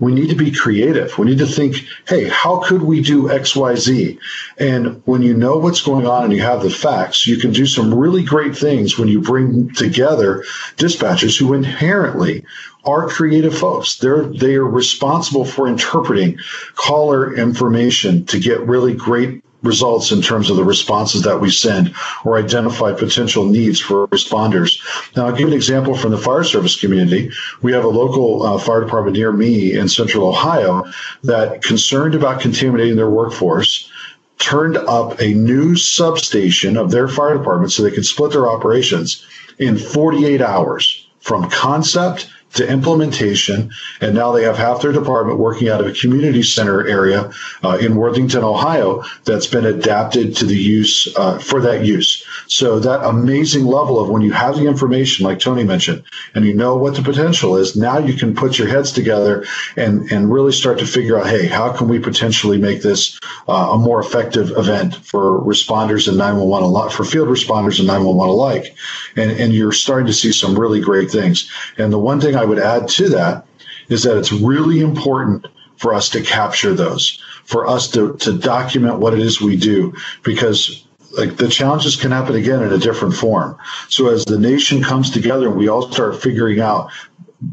we 0.00 0.12
need 0.12 0.30
to 0.30 0.36
be 0.36 0.50
creative. 0.50 1.18
We 1.18 1.26
need 1.26 1.38
to 1.38 1.46
think, 1.46 1.84
hey, 2.06 2.28
how 2.28 2.58
could 2.58 2.82
we 2.82 3.00
do 3.02 3.24
XYZ? 3.24 4.18
And 4.58 5.02
when 5.06 5.22
you 5.22 5.34
know 5.34 5.58
what's 5.58 5.82
going 5.82 6.06
on 6.06 6.24
and 6.24 6.32
you 6.32 6.42
have 6.42 6.62
the 6.62 6.70
facts, 6.70 7.26
you 7.26 7.36
can 7.36 7.52
do 7.52 7.66
some 7.66 7.92
really 7.92 8.22
great 8.22 8.56
things 8.56 8.98
when 8.98 9.08
you 9.08 9.20
bring 9.20 9.72
together 9.74 10.44
dispatchers 10.76 11.38
who 11.38 11.52
inherently 11.52 12.44
are 12.84 13.08
creative 13.08 13.56
folks. 13.56 13.96
They're 13.96 14.24
they 14.24 14.54
are 14.54 14.64
responsible 14.64 15.44
for 15.44 15.66
interpreting 15.66 16.38
caller 16.74 17.34
information 17.34 18.24
to 18.26 18.38
get 18.38 18.60
really 18.60 18.94
great 18.94 19.42
results 19.62 20.12
in 20.12 20.22
terms 20.22 20.50
of 20.50 20.56
the 20.56 20.64
responses 20.64 21.22
that 21.22 21.40
we 21.40 21.50
send 21.50 21.94
or 22.24 22.38
identify 22.38 22.92
potential 22.92 23.44
needs 23.44 23.80
for 23.80 24.06
responders. 24.08 24.80
Now, 25.16 25.26
I'll 25.26 25.34
give 25.34 25.48
an 25.48 25.54
example 25.54 25.96
from 25.96 26.12
the 26.12 26.18
fire 26.18 26.44
service 26.44 26.78
community. 26.78 27.30
We 27.62 27.72
have 27.72 27.84
a 27.84 27.88
local 27.88 28.42
uh, 28.44 28.58
fire 28.58 28.84
department 28.84 29.16
near 29.16 29.32
me 29.32 29.74
in 29.74 29.88
central 29.88 30.28
Ohio 30.28 30.84
that 31.24 31.62
concerned 31.62 32.14
about 32.14 32.40
contaminating 32.40 32.96
their 32.96 33.10
workforce 33.10 33.90
turned 34.38 34.76
up 34.76 35.20
a 35.20 35.34
new 35.34 35.74
substation 35.76 36.76
of 36.76 36.90
their 36.90 37.08
fire 37.08 37.36
department 37.36 37.72
so 37.72 37.82
they 37.82 37.90
could 37.90 38.06
split 38.06 38.32
their 38.32 38.48
operations 38.48 39.26
in 39.58 39.76
48 39.76 40.40
hours 40.40 41.08
from 41.20 41.50
concept 41.50 42.30
to 42.54 42.68
implementation, 42.68 43.70
and 44.00 44.14
now 44.14 44.32
they 44.32 44.42
have 44.42 44.56
half 44.56 44.80
their 44.82 44.92
department 44.92 45.38
working 45.38 45.68
out 45.68 45.80
of 45.80 45.86
a 45.86 45.92
community 45.92 46.42
center 46.42 46.86
area 46.86 47.30
uh, 47.62 47.78
in 47.80 47.96
Worthington, 47.96 48.42
Ohio, 48.42 49.04
that's 49.24 49.46
been 49.46 49.66
adapted 49.66 50.34
to 50.36 50.46
the 50.46 50.56
use 50.56 51.08
uh, 51.16 51.38
for 51.38 51.60
that 51.60 51.84
use. 51.84 52.24
So 52.46 52.78
that 52.80 53.04
amazing 53.04 53.66
level 53.66 54.00
of 54.00 54.08
when 54.08 54.22
you 54.22 54.32
have 54.32 54.56
the 54.56 54.66
information, 54.66 55.26
like 55.26 55.38
Tony 55.38 55.64
mentioned, 55.64 56.04
and 56.34 56.44
you 56.44 56.54
know 56.54 56.76
what 56.76 56.94
the 56.94 57.02
potential 57.02 57.56
is, 57.56 57.76
now 57.76 57.98
you 57.98 58.14
can 58.14 58.34
put 58.34 58.58
your 58.58 58.68
heads 58.68 58.92
together 58.92 59.44
and 59.76 60.10
and 60.10 60.32
really 60.32 60.52
start 60.52 60.78
to 60.78 60.86
figure 60.86 61.18
out, 61.18 61.26
hey, 61.26 61.46
how 61.46 61.72
can 61.72 61.88
we 61.88 61.98
potentially 61.98 62.58
make 62.58 62.82
this 62.82 63.18
uh, 63.46 63.70
a 63.72 63.78
more 63.78 64.00
effective 64.00 64.50
event 64.56 64.94
for 64.96 65.40
responders 65.40 66.08
and 66.08 66.16
911 66.16 66.68
alike, 66.68 66.90
for 66.92 67.04
field 67.04 67.28
responders 67.28 67.78
and 67.78 67.88
911 67.88 68.30
alike, 68.30 68.76
and 69.16 69.30
and 69.30 69.52
you're 69.52 69.72
starting 69.72 70.06
to 70.06 70.12
see 70.12 70.32
some 70.32 70.58
really 70.58 70.80
great 70.80 71.10
things. 71.10 71.50
And 71.76 71.92
the 71.92 71.98
one 71.98 72.20
thing 72.20 72.36
I 72.38 72.44
would 72.44 72.58
add 72.58 72.88
to 72.98 73.08
that 73.10 73.46
is 73.88 74.02
that 74.04 74.16
it's 74.16 74.32
really 74.32 74.80
important 74.80 75.46
for 75.76 75.94
us 75.94 76.08
to 76.10 76.20
capture 76.22 76.74
those, 76.74 77.22
for 77.44 77.66
us 77.66 77.90
to, 77.92 78.16
to 78.16 78.38
document 78.38 78.98
what 78.98 79.14
it 79.14 79.20
is 79.20 79.40
we 79.40 79.56
do, 79.56 79.94
because 80.22 80.84
like 81.12 81.36
the 81.36 81.48
challenges 81.48 81.96
can 81.96 82.10
happen 82.10 82.36
again 82.36 82.62
in 82.62 82.72
a 82.72 82.78
different 82.78 83.14
form. 83.14 83.56
So 83.88 84.08
as 84.08 84.24
the 84.24 84.38
nation 84.38 84.82
comes 84.82 85.10
together 85.10 85.48
and 85.48 85.56
we 85.56 85.68
all 85.68 85.90
start 85.90 86.20
figuring 86.20 86.60
out 86.60 86.90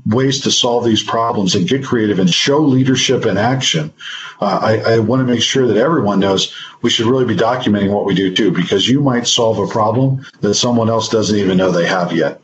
ways 0.07 0.41
to 0.41 0.51
solve 0.51 0.83
these 0.83 1.03
problems 1.03 1.55
and 1.55 1.67
get 1.67 1.85
creative 1.85 2.19
and 2.19 2.29
show 2.29 2.59
leadership 2.59 3.25
in 3.25 3.37
action, 3.37 3.93
uh, 4.41 4.59
I, 4.61 4.95
I 4.95 4.99
want 4.99 5.21
to 5.21 5.33
make 5.33 5.41
sure 5.41 5.67
that 5.67 5.77
everyone 5.77 6.19
knows 6.19 6.53
we 6.81 6.89
should 6.89 7.05
really 7.05 7.25
be 7.25 7.35
documenting 7.35 7.91
what 7.93 8.05
we 8.05 8.15
do 8.15 8.33
too, 8.35 8.51
because 8.51 8.89
you 8.89 8.99
might 8.99 9.27
solve 9.27 9.57
a 9.59 9.67
problem 9.67 10.25
that 10.41 10.55
someone 10.55 10.89
else 10.89 11.07
doesn't 11.09 11.37
even 11.37 11.57
know 11.57 11.71
they 11.71 11.87
have 11.87 12.11
yet. 12.11 12.41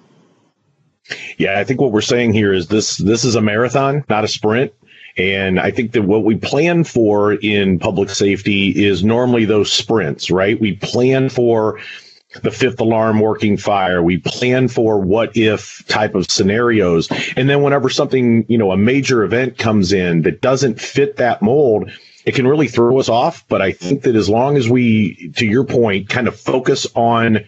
Yeah, 1.42 1.60
I 1.60 1.64
think 1.64 1.82
what 1.82 1.92
we're 1.92 2.02
saying 2.02 2.34
here 2.34 2.54
is 2.54 2.68
this 2.68 2.98
this 2.98 3.26
is 3.26 3.34
a 3.34 3.42
marathon, 3.42 4.06
not 4.08 4.24
a 4.24 4.28
sprint. 4.28 4.74
And 5.18 5.60
I 5.60 5.72
think 5.72 5.94
that 5.94 6.04
what 6.04 6.24
we 6.24 6.36
plan 6.36 6.84
for 6.84 7.34
in 7.34 7.80
public 7.80 8.12
safety 8.12 8.86
is 8.86 9.04
normally 9.04 9.46
those 9.46 9.74
sprints, 9.74 10.30
right? 10.30 10.62
We 10.62 10.74
plan 10.74 11.30
for 11.30 11.80
the 12.44 12.52
fifth 12.52 12.80
alarm 12.80 13.20
working 13.20 13.58
fire. 13.58 14.04
We 14.04 14.18
plan 14.20 14.68
for 14.68 15.00
what 15.00 15.36
if 15.36 15.84
type 15.88 16.14
of 16.14 16.30
scenarios. 16.30 17.10
And 17.36 17.50
then 17.50 17.64
whenever 17.64 17.90
something, 17.90 18.46
you 18.48 18.60
know, 18.60 18.72
a 18.72 18.78
major 18.78 19.24
event 19.24 19.58
comes 19.58 19.94
in 19.94 20.22
that 20.22 20.42
doesn't 20.42 20.80
fit 20.80 21.18
that 21.18 21.42
mold, 21.42 21.90
it 22.24 22.36
can 22.36 22.46
really 22.46 22.68
throw 22.68 23.00
us 23.00 23.10
off. 23.10 23.44
But 23.48 23.64
I 23.64 23.72
think 23.72 24.04
that 24.04 24.16
as 24.16 24.30
long 24.30 24.58
as 24.58 24.70
we, 24.70 25.32
to 25.38 25.48
your 25.48 25.64
point, 25.64 26.08
kind 26.08 26.28
of 26.28 26.40
focus 26.40 26.86
on 26.94 27.46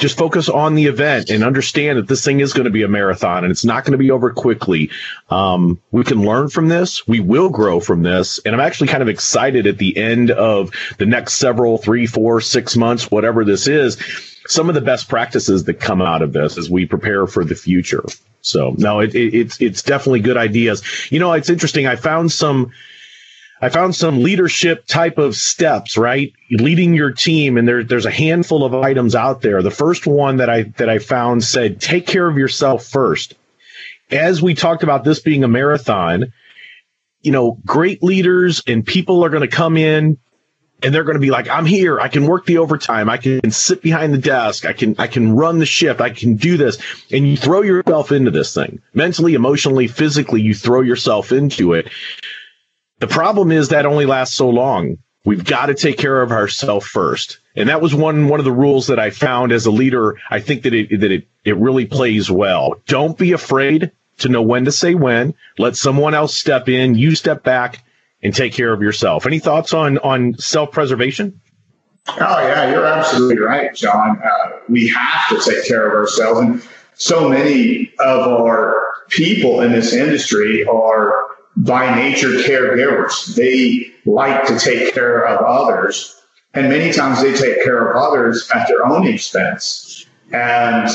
just 0.00 0.18
focus 0.18 0.48
on 0.48 0.74
the 0.74 0.86
event 0.86 1.30
and 1.30 1.44
understand 1.44 1.98
that 1.98 2.08
this 2.08 2.24
thing 2.24 2.40
is 2.40 2.52
going 2.52 2.64
to 2.64 2.70
be 2.70 2.82
a 2.82 2.88
marathon 2.88 3.44
and 3.44 3.50
it's 3.50 3.64
not 3.64 3.84
going 3.84 3.92
to 3.92 3.98
be 3.98 4.10
over 4.10 4.32
quickly. 4.32 4.90
Um, 5.30 5.80
we 5.90 6.04
can 6.04 6.22
learn 6.22 6.48
from 6.48 6.68
this. 6.68 7.06
We 7.06 7.20
will 7.20 7.48
grow 7.48 7.80
from 7.80 8.02
this. 8.02 8.40
And 8.44 8.54
I'm 8.54 8.60
actually 8.60 8.88
kind 8.88 9.02
of 9.02 9.08
excited 9.08 9.66
at 9.66 9.78
the 9.78 9.96
end 9.96 10.30
of 10.30 10.70
the 10.98 11.06
next 11.06 11.34
several 11.34 11.78
three, 11.78 12.06
four, 12.06 12.40
six 12.40 12.76
months, 12.76 13.10
whatever 13.10 13.44
this 13.44 13.66
is, 13.66 13.96
some 14.46 14.68
of 14.68 14.74
the 14.74 14.80
best 14.80 15.08
practices 15.08 15.64
that 15.64 15.74
come 15.74 16.02
out 16.02 16.22
of 16.22 16.32
this 16.32 16.58
as 16.58 16.68
we 16.68 16.86
prepare 16.86 17.26
for 17.26 17.44
the 17.44 17.54
future. 17.54 18.04
So 18.40 18.74
no, 18.76 19.00
it, 19.00 19.14
it, 19.14 19.34
it's, 19.34 19.60
it's 19.60 19.82
definitely 19.82 20.20
good 20.20 20.36
ideas. 20.36 20.82
You 21.12 21.20
know, 21.20 21.32
it's 21.32 21.50
interesting. 21.50 21.86
I 21.86 21.96
found 21.96 22.32
some, 22.32 22.72
I 23.62 23.68
found 23.68 23.94
some 23.94 24.24
leadership 24.24 24.86
type 24.88 25.18
of 25.18 25.36
steps, 25.36 25.96
right? 25.96 26.32
Leading 26.50 26.94
your 26.94 27.12
team, 27.12 27.56
and 27.56 27.66
there, 27.66 27.84
there's 27.84 28.06
a 28.06 28.10
handful 28.10 28.64
of 28.64 28.74
items 28.74 29.14
out 29.14 29.40
there. 29.40 29.62
The 29.62 29.70
first 29.70 30.04
one 30.04 30.38
that 30.38 30.50
I 30.50 30.64
that 30.78 30.88
I 30.88 30.98
found 30.98 31.44
said, 31.44 31.80
take 31.80 32.04
care 32.04 32.28
of 32.28 32.36
yourself 32.36 32.84
first. 32.84 33.34
As 34.10 34.42
we 34.42 34.54
talked 34.54 34.82
about 34.82 35.04
this 35.04 35.20
being 35.20 35.44
a 35.44 35.48
marathon, 35.48 36.32
you 37.22 37.30
know, 37.30 37.58
great 37.64 38.02
leaders 38.02 38.62
and 38.66 38.84
people 38.84 39.24
are 39.24 39.30
going 39.30 39.48
to 39.48 39.56
come 39.56 39.76
in 39.76 40.18
and 40.82 40.92
they're 40.92 41.04
going 41.04 41.16
to 41.16 41.20
be 41.20 41.30
like, 41.30 41.48
I'm 41.48 41.64
here. 41.64 42.00
I 42.00 42.08
can 42.08 42.26
work 42.26 42.44
the 42.44 42.58
overtime. 42.58 43.08
I 43.08 43.16
can 43.16 43.52
sit 43.52 43.80
behind 43.80 44.12
the 44.12 44.18
desk. 44.18 44.66
I 44.66 44.72
can, 44.72 44.96
I 44.98 45.06
can 45.06 45.32
run 45.32 45.60
the 45.60 45.66
shift. 45.66 46.00
I 46.00 46.10
can 46.10 46.34
do 46.34 46.56
this. 46.56 46.78
And 47.12 47.28
you 47.28 47.36
throw 47.36 47.62
yourself 47.62 48.10
into 48.10 48.32
this 48.32 48.52
thing 48.52 48.82
mentally, 48.92 49.34
emotionally, 49.34 49.86
physically, 49.86 50.42
you 50.42 50.54
throw 50.54 50.80
yourself 50.80 51.30
into 51.30 51.72
it. 51.74 51.88
The 53.02 53.08
problem 53.08 53.50
is 53.50 53.70
that 53.70 53.84
only 53.84 54.06
lasts 54.06 54.36
so 54.36 54.48
long. 54.48 54.96
We've 55.24 55.44
got 55.44 55.66
to 55.66 55.74
take 55.74 55.98
care 55.98 56.22
of 56.22 56.30
ourselves 56.30 56.86
first. 56.86 57.40
And 57.56 57.68
that 57.68 57.82
was 57.82 57.92
one 57.92 58.28
one 58.28 58.38
of 58.38 58.44
the 58.44 58.52
rules 58.52 58.86
that 58.86 59.00
I 59.00 59.10
found 59.10 59.50
as 59.50 59.66
a 59.66 59.72
leader. 59.72 60.20
I 60.30 60.38
think 60.38 60.62
that 60.62 60.72
it 60.72 61.00
that 61.00 61.10
it, 61.10 61.26
it 61.44 61.56
really 61.56 61.84
plays 61.84 62.30
well. 62.30 62.76
Don't 62.86 63.18
be 63.18 63.32
afraid 63.32 63.90
to 64.18 64.28
know 64.28 64.40
when 64.40 64.66
to 64.66 64.70
say 64.70 64.94
when, 64.94 65.34
let 65.58 65.74
someone 65.74 66.14
else 66.14 66.32
step 66.32 66.68
in, 66.68 66.94
you 66.94 67.16
step 67.16 67.42
back 67.42 67.82
and 68.22 68.32
take 68.32 68.52
care 68.52 68.72
of 68.72 68.80
yourself. 68.80 69.26
Any 69.26 69.40
thoughts 69.40 69.74
on, 69.74 69.98
on 69.98 70.38
self 70.38 70.70
preservation? 70.70 71.40
Oh, 72.06 72.38
yeah, 72.38 72.70
you're 72.70 72.86
absolutely 72.86 73.40
right, 73.40 73.74
John. 73.74 74.22
Uh, 74.24 74.50
we 74.68 74.86
have 74.86 75.28
to 75.30 75.50
take 75.50 75.66
care 75.66 75.88
of 75.88 75.92
ourselves. 75.92 76.38
And 76.38 76.62
so 76.94 77.28
many 77.28 77.92
of 77.98 78.28
our 78.28 78.80
people 79.08 79.60
in 79.60 79.72
this 79.72 79.92
industry 79.92 80.64
are 80.66 81.31
by 81.56 81.94
nature 81.94 82.28
caregivers. 82.28 83.34
They 83.34 83.92
like 84.04 84.46
to 84.46 84.58
take 84.58 84.94
care 84.94 85.26
of 85.26 85.44
others. 85.44 86.16
And 86.54 86.68
many 86.68 86.92
times 86.92 87.22
they 87.22 87.32
take 87.32 87.62
care 87.62 87.88
of 87.90 87.96
others 87.96 88.48
at 88.54 88.68
their 88.68 88.84
own 88.86 89.06
expense. 89.06 90.06
And 90.32 90.88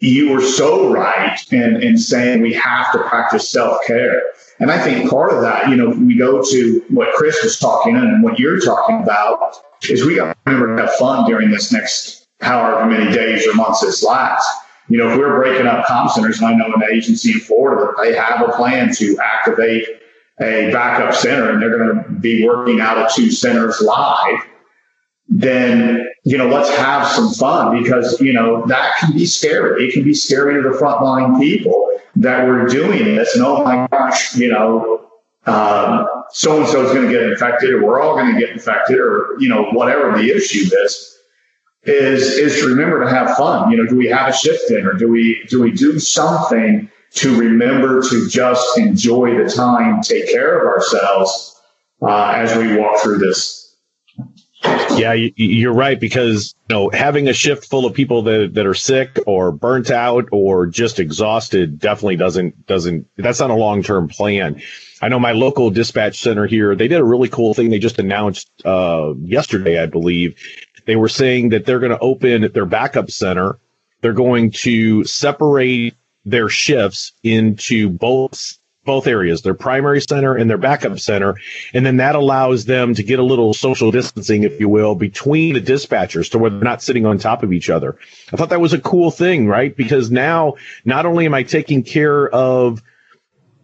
you 0.00 0.30
were 0.30 0.42
so 0.42 0.92
right 0.92 1.38
in, 1.52 1.82
in 1.82 1.96
saying 1.96 2.42
we 2.42 2.52
have 2.54 2.92
to 2.92 2.98
practice 3.00 3.48
self 3.48 3.78
care. 3.86 4.22
And 4.58 4.70
I 4.70 4.78
think 4.82 5.10
part 5.10 5.32
of 5.32 5.42
that, 5.42 5.68
you 5.68 5.76
know, 5.76 5.90
we 5.90 6.16
go 6.16 6.42
to 6.42 6.84
what 6.88 7.14
Chris 7.14 7.42
was 7.42 7.58
talking 7.58 7.96
and 7.96 8.22
what 8.22 8.38
you're 8.38 8.60
talking 8.60 9.02
about 9.02 9.56
is 9.88 10.04
we 10.04 10.16
got 10.16 10.32
to 10.32 10.36
remember 10.46 10.76
to 10.76 10.82
have 10.82 10.94
fun 10.94 11.26
during 11.26 11.50
this 11.50 11.72
next 11.72 12.26
however 12.40 12.86
many 12.86 13.10
days 13.12 13.46
or 13.46 13.54
months 13.54 13.80
this 13.80 14.02
lasts. 14.02 14.65
You 14.88 14.98
know, 14.98 15.10
if 15.10 15.18
we're 15.18 15.36
breaking 15.36 15.66
up 15.66 15.84
comm 15.86 16.10
centers, 16.10 16.40
and 16.40 16.48
I 16.48 16.54
know 16.54 16.72
an 16.72 16.82
agency 16.92 17.32
in 17.32 17.40
Florida 17.40 17.92
that 17.96 18.02
they 18.02 18.14
have 18.14 18.48
a 18.48 18.52
plan 18.52 18.94
to 18.94 19.18
activate 19.18 19.86
a 20.40 20.70
backup 20.70 21.14
center 21.14 21.50
and 21.50 21.60
they're 21.60 21.76
going 21.76 22.04
to 22.04 22.10
be 22.20 22.46
working 22.46 22.80
out 22.80 22.98
of 22.98 23.12
two 23.12 23.30
centers 23.30 23.80
live, 23.80 24.38
then, 25.28 26.06
you 26.24 26.38
know, 26.38 26.46
let's 26.46 26.70
have 26.76 27.06
some 27.08 27.32
fun 27.32 27.82
because, 27.82 28.20
you 28.20 28.32
know, 28.32 28.64
that 28.66 28.94
can 29.00 29.12
be 29.12 29.26
scary. 29.26 29.88
It 29.88 29.92
can 29.92 30.04
be 30.04 30.14
scary 30.14 30.62
to 30.62 30.68
the 30.68 30.76
frontline 30.76 31.40
people 31.40 31.88
that 32.16 32.46
we're 32.46 32.66
doing 32.66 33.16
this. 33.16 33.34
And 33.34 33.44
oh 33.44 33.64
my 33.64 33.88
gosh, 33.90 34.36
you 34.36 34.52
know, 34.52 35.10
so 36.30 36.58
and 36.58 36.68
so 36.68 36.84
is 36.84 36.92
going 36.92 37.06
to 37.06 37.10
get 37.10 37.22
infected, 37.22 37.70
or 37.70 37.84
we're 37.84 38.00
all 38.00 38.14
going 38.14 38.34
to 38.34 38.40
get 38.40 38.50
infected, 38.50 38.98
or 38.98 39.36
you 39.38 39.48
know 39.48 39.64
whatever 39.70 40.16
the 40.16 40.30
issue 40.30 40.68
is, 40.84 41.15
is 41.86 42.22
is 42.22 42.60
to 42.60 42.68
remember 42.68 43.04
to 43.04 43.10
have 43.10 43.36
fun. 43.36 43.70
You 43.70 43.78
know, 43.78 43.86
do 43.86 43.96
we 43.96 44.06
have 44.06 44.28
a 44.28 44.32
shift 44.32 44.70
in, 44.70 44.86
or 44.86 44.94
do 44.94 45.08
we 45.08 45.44
do 45.48 45.60
we 45.60 45.70
do 45.70 45.98
something 45.98 46.90
to 47.14 47.38
remember 47.38 48.02
to 48.02 48.28
just 48.28 48.78
enjoy 48.78 49.42
the 49.42 49.50
time, 49.50 50.02
take 50.02 50.30
care 50.30 50.58
of 50.60 50.66
ourselves 50.66 51.60
uh, 52.02 52.32
as 52.36 52.56
we 52.56 52.76
walk 52.76 53.00
through 53.02 53.18
this 53.18 53.66
yeah, 54.96 55.12
you're 55.12 55.74
right 55.74 55.98
because 55.98 56.54
you 56.68 56.74
know 56.74 56.90
having 56.90 57.28
a 57.28 57.32
shift 57.32 57.68
full 57.68 57.84
of 57.84 57.94
people 57.94 58.22
that 58.22 58.54
that 58.54 58.66
are 58.66 58.74
sick 58.74 59.18
or 59.26 59.52
burnt 59.52 59.90
out 59.90 60.28
or 60.32 60.66
just 60.66 60.98
exhausted 60.98 61.78
definitely 61.78 62.16
doesn't 62.16 62.66
doesn't 62.66 63.06
that's 63.16 63.40
not 63.40 63.50
a 63.50 63.54
long 63.54 63.82
term 63.82 64.08
plan. 64.08 64.60
I 65.02 65.08
know 65.08 65.18
my 65.18 65.32
local 65.32 65.70
dispatch 65.70 66.18
center 66.18 66.46
here, 66.46 66.74
they 66.74 66.88
did 66.88 67.00
a 67.00 67.04
really 67.04 67.28
cool 67.28 67.52
thing. 67.52 67.68
They 67.68 67.78
just 67.78 67.98
announced 67.98 68.50
uh, 68.64 69.12
yesterday, 69.18 69.82
I 69.82 69.86
believe. 69.86 70.40
They 70.86 70.96
were 70.96 71.08
saying 71.08 71.50
that 71.50 71.66
they're 71.66 71.80
going 71.80 71.92
to 71.92 71.98
open 71.98 72.50
their 72.52 72.66
backup 72.66 73.10
center. 73.10 73.58
They're 74.00 74.12
going 74.12 74.52
to 74.52 75.04
separate 75.04 75.94
their 76.24 76.48
shifts 76.48 77.12
into 77.22 77.90
both 77.90 78.58
both 78.86 79.06
areas, 79.06 79.42
their 79.42 79.52
primary 79.52 80.00
center 80.00 80.36
and 80.36 80.48
their 80.48 80.56
backup 80.56 80.98
center. 80.98 81.36
And 81.74 81.84
then 81.84 81.98
that 81.98 82.14
allows 82.14 82.64
them 82.64 82.94
to 82.94 83.02
get 83.02 83.18
a 83.18 83.22
little 83.24 83.52
social 83.52 83.90
distancing, 83.90 84.44
if 84.44 84.58
you 84.58 84.68
will, 84.68 84.94
between 84.94 85.54
the 85.54 85.60
dispatchers 85.60 86.30
to 86.30 86.38
where 86.38 86.50
they're 86.50 86.60
not 86.60 86.82
sitting 86.82 87.04
on 87.04 87.18
top 87.18 87.42
of 87.42 87.52
each 87.52 87.68
other. 87.68 87.98
I 88.32 88.36
thought 88.36 88.50
that 88.50 88.60
was 88.60 88.72
a 88.72 88.78
cool 88.78 89.10
thing, 89.10 89.48
right? 89.48 89.76
Because 89.76 90.10
now 90.10 90.54
not 90.84 91.04
only 91.04 91.26
am 91.26 91.34
I 91.34 91.42
taking 91.42 91.82
care 91.82 92.28
of, 92.28 92.80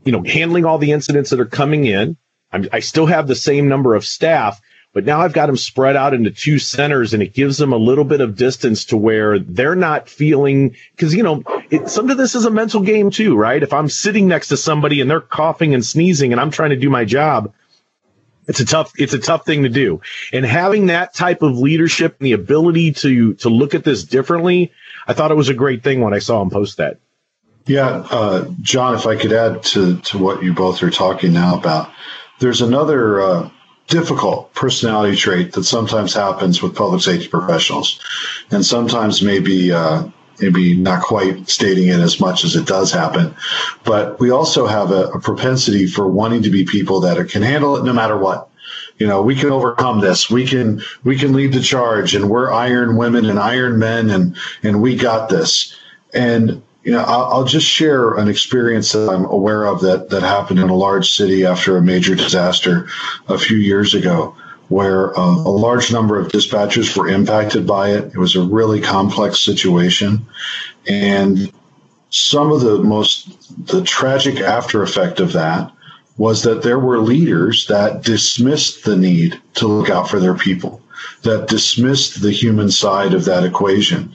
you 0.04 0.12
know, 0.12 0.24
handling 0.24 0.64
all 0.64 0.78
the 0.78 0.92
incidents 0.92 1.30
that 1.30 1.40
are 1.40 1.46
coming 1.46 1.86
in, 1.86 2.16
I'm, 2.50 2.68
I 2.72 2.80
still 2.80 3.06
have 3.06 3.28
the 3.28 3.36
same 3.36 3.68
number 3.68 3.94
of 3.94 4.04
staff, 4.04 4.60
but 4.92 5.04
now 5.04 5.20
I've 5.20 5.32
got 5.32 5.46
them 5.46 5.56
spread 5.56 5.96
out 5.96 6.12
into 6.12 6.30
two 6.30 6.58
centers 6.58 7.14
and 7.14 7.22
it 7.22 7.32
gives 7.32 7.56
them 7.56 7.72
a 7.72 7.76
little 7.78 8.04
bit 8.04 8.20
of 8.20 8.36
distance 8.36 8.84
to 8.86 8.96
where 8.96 9.38
they're 9.38 9.74
not 9.74 10.08
feeling, 10.08 10.76
cause 10.98 11.14
you 11.14 11.22
know, 11.22 11.42
it, 11.70 11.88
some 11.88 12.10
of 12.10 12.18
this 12.18 12.34
is 12.34 12.44
a 12.44 12.50
mental 12.50 12.82
game 12.82 13.10
too, 13.10 13.34
right? 13.34 13.62
If 13.62 13.72
I'm 13.72 13.88
sitting 13.88 14.28
next 14.28 14.48
to 14.48 14.56
somebody 14.56 15.00
and 15.00 15.10
they're 15.10 15.20
coughing 15.20 15.72
and 15.72 15.84
sneezing 15.84 16.32
and 16.32 16.40
I'm 16.40 16.50
trying 16.50 16.70
to 16.70 16.76
do 16.76 16.90
my 16.90 17.04
job, 17.04 17.54
it's 18.48 18.60
a 18.60 18.66
tough, 18.66 18.92
it's 18.98 19.14
a 19.14 19.18
tough 19.18 19.46
thing 19.46 19.62
to 19.62 19.68
do. 19.68 20.02
And 20.32 20.44
having 20.44 20.86
that 20.86 21.14
type 21.14 21.42
of 21.42 21.56
leadership 21.56 22.16
and 22.18 22.26
the 22.26 22.32
ability 22.32 22.92
to, 22.92 23.34
to 23.34 23.48
look 23.48 23.74
at 23.74 23.84
this 23.84 24.04
differently, 24.04 24.72
I 25.06 25.14
thought 25.14 25.30
it 25.30 25.36
was 25.36 25.48
a 25.48 25.54
great 25.54 25.82
thing 25.82 26.00
when 26.00 26.12
I 26.12 26.18
saw 26.18 26.42
him 26.42 26.50
post 26.50 26.76
that. 26.76 26.98
Yeah, 27.66 28.04
uh, 28.10 28.50
John, 28.60 28.94
if 28.94 29.06
I 29.06 29.16
could 29.16 29.32
add 29.32 29.62
to, 29.64 29.96
to 29.96 30.18
what 30.18 30.42
you 30.42 30.52
both 30.52 30.82
are 30.82 30.90
talking 30.90 31.32
now 31.32 31.56
about, 31.56 31.90
there's 32.40 32.60
another 32.60 33.20
uh, 33.22 33.50
difficult 33.88 34.52
personality 34.54 35.16
trait 35.16 35.52
that 35.52 35.64
sometimes 35.64 36.14
happens 36.14 36.62
with 36.62 36.74
public 36.74 37.02
safety 37.02 37.28
professionals, 37.28 38.00
and 38.50 38.64
sometimes 38.64 39.22
maybe 39.22 39.72
uh, 39.72 40.04
maybe 40.40 40.74
not 40.74 41.02
quite 41.02 41.48
stating 41.48 41.88
it 41.88 42.00
as 42.00 42.20
much 42.20 42.44
as 42.44 42.56
it 42.56 42.66
does 42.66 42.92
happen. 42.92 43.34
But 43.84 44.18
we 44.18 44.30
also 44.30 44.66
have 44.66 44.90
a, 44.90 45.08
a 45.08 45.20
propensity 45.20 45.86
for 45.86 46.08
wanting 46.08 46.42
to 46.42 46.50
be 46.50 46.64
people 46.64 47.00
that 47.00 47.18
are, 47.18 47.24
can 47.24 47.42
handle 47.42 47.76
it 47.76 47.84
no 47.84 47.92
matter 47.92 48.16
what. 48.16 48.48
You 48.98 49.06
know 49.06 49.22
we 49.22 49.34
can 49.34 49.50
overcome 49.50 50.00
this. 50.00 50.30
We 50.30 50.46
can 50.46 50.82
we 51.02 51.16
can 51.16 51.32
lead 51.32 51.52
the 51.52 51.60
charge 51.60 52.14
and 52.14 52.30
we're 52.30 52.52
iron 52.52 52.96
women 52.96 53.24
and 53.26 53.38
iron 53.38 53.78
men 53.78 54.10
and 54.10 54.36
and 54.62 54.80
we 54.80 54.96
got 54.96 55.28
this. 55.28 55.76
And 56.14 56.62
you 56.84 56.92
know, 56.92 57.00
I'll, 57.00 57.24
I'll, 57.32 57.44
just 57.44 57.66
share 57.66 58.14
an 58.14 58.28
experience 58.28 58.92
that 58.92 59.08
I'm 59.08 59.24
aware 59.26 59.64
of 59.64 59.80
that 59.82 60.10
that 60.10 60.22
happened 60.22 60.58
in 60.58 60.68
a 60.68 60.74
large 60.74 61.10
city 61.12 61.46
after 61.46 61.76
a 61.76 61.82
major 61.82 62.14
disaster 62.14 62.88
a 63.28 63.38
few 63.38 63.56
years 63.56 63.94
ago, 63.94 64.34
where 64.68 65.16
uh, 65.16 65.34
a 65.36 65.50
large 65.50 65.92
number 65.92 66.18
of 66.18 66.28
dispatchers 66.28 66.96
were 66.96 67.08
impacted 67.08 67.66
by 67.66 67.90
it. 67.90 68.06
It 68.06 68.18
was 68.18 68.34
a 68.34 68.42
really 68.42 68.80
complex 68.80 69.38
situation, 69.38 70.26
and 70.88 71.52
some 72.10 72.50
of 72.50 72.60
the 72.60 72.78
most 72.78 73.66
the 73.66 73.82
tragic 73.82 74.40
after 74.40 74.82
effect 74.82 75.20
of 75.20 75.32
that 75.32 75.72
was 76.18 76.42
that 76.42 76.62
there 76.62 76.78
were 76.78 76.98
leaders 76.98 77.66
that 77.66 78.02
dismissed 78.02 78.84
the 78.84 78.96
need 78.96 79.40
to 79.54 79.66
look 79.66 79.88
out 79.88 80.10
for 80.10 80.20
their 80.20 80.34
people, 80.34 80.82
that 81.22 81.48
dismissed 81.48 82.20
the 82.20 82.32
human 82.32 82.70
side 82.70 83.14
of 83.14 83.24
that 83.24 83.44
equation. 83.44 84.14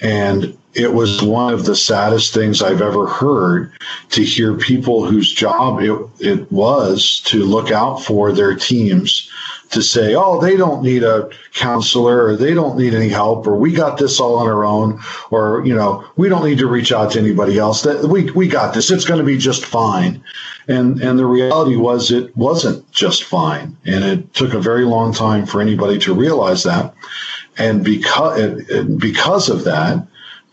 And 0.00 0.56
it 0.74 0.92
was 0.92 1.22
one 1.22 1.54
of 1.54 1.64
the 1.64 1.76
saddest 1.76 2.34
things 2.34 2.62
I've 2.62 2.82
ever 2.82 3.06
heard 3.06 3.72
to 4.10 4.24
hear 4.24 4.56
people 4.56 5.06
whose 5.06 5.32
job 5.32 5.80
it, 5.80 5.96
it 6.20 6.50
was 6.50 7.20
to 7.26 7.44
look 7.44 7.70
out 7.70 8.02
for 8.02 8.32
their 8.32 8.54
teams 8.54 9.30
to 9.70 9.82
say, 9.82 10.14
oh, 10.14 10.40
they 10.40 10.56
don't 10.56 10.82
need 10.82 11.02
a 11.02 11.28
counselor 11.52 12.26
or 12.26 12.36
they 12.36 12.54
don't 12.54 12.76
need 12.76 12.94
any 12.94 13.08
help 13.08 13.46
or 13.46 13.56
we 13.56 13.72
got 13.72 13.98
this 13.98 14.20
all 14.20 14.36
on 14.36 14.46
our 14.46 14.64
own 14.64 15.00
or, 15.30 15.64
you 15.66 15.74
know, 15.74 16.04
we 16.16 16.28
don't 16.28 16.44
need 16.44 16.58
to 16.58 16.66
reach 16.66 16.92
out 16.92 17.12
to 17.12 17.18
anybody 17.18 17.58
else. 17.58 17.82
That 17.82 18.04
we, 18.04 18.30
we 18.32 18.46
got 18.46 18.74
this. 18.74 18.90
It's 18.90 19.04
going 19.04 19.18
to 19.18 19.26
be 19.26 19.38
just 19.38 19.64
fine. 19.64 20.22
And, 20.68 21.00
and 21.00 21.18
the 21.18 21.26
reality 21.26 21.76
was 21.76 22.10
it 22.10 22.36
wasn't 22.36 22.90
just 22.92 23.24
fine. 23.24 23.76
And 23.84 24.04
it 24.04 24.32
took 24.34 24.54
a 24.54 24.60
very 24.60 24.84
long 24.84 25.12
time 25.12 25.46
for 25.46 25.60
anybody 25.60 25.98
to 26.00 26.14
realize 26.14 26.62
that. 26.64 26.94
And 27.58 27.84
because, 27.84 28.62
because 28.96 29.48
of 29.48 29.64
that, 29.64 30.06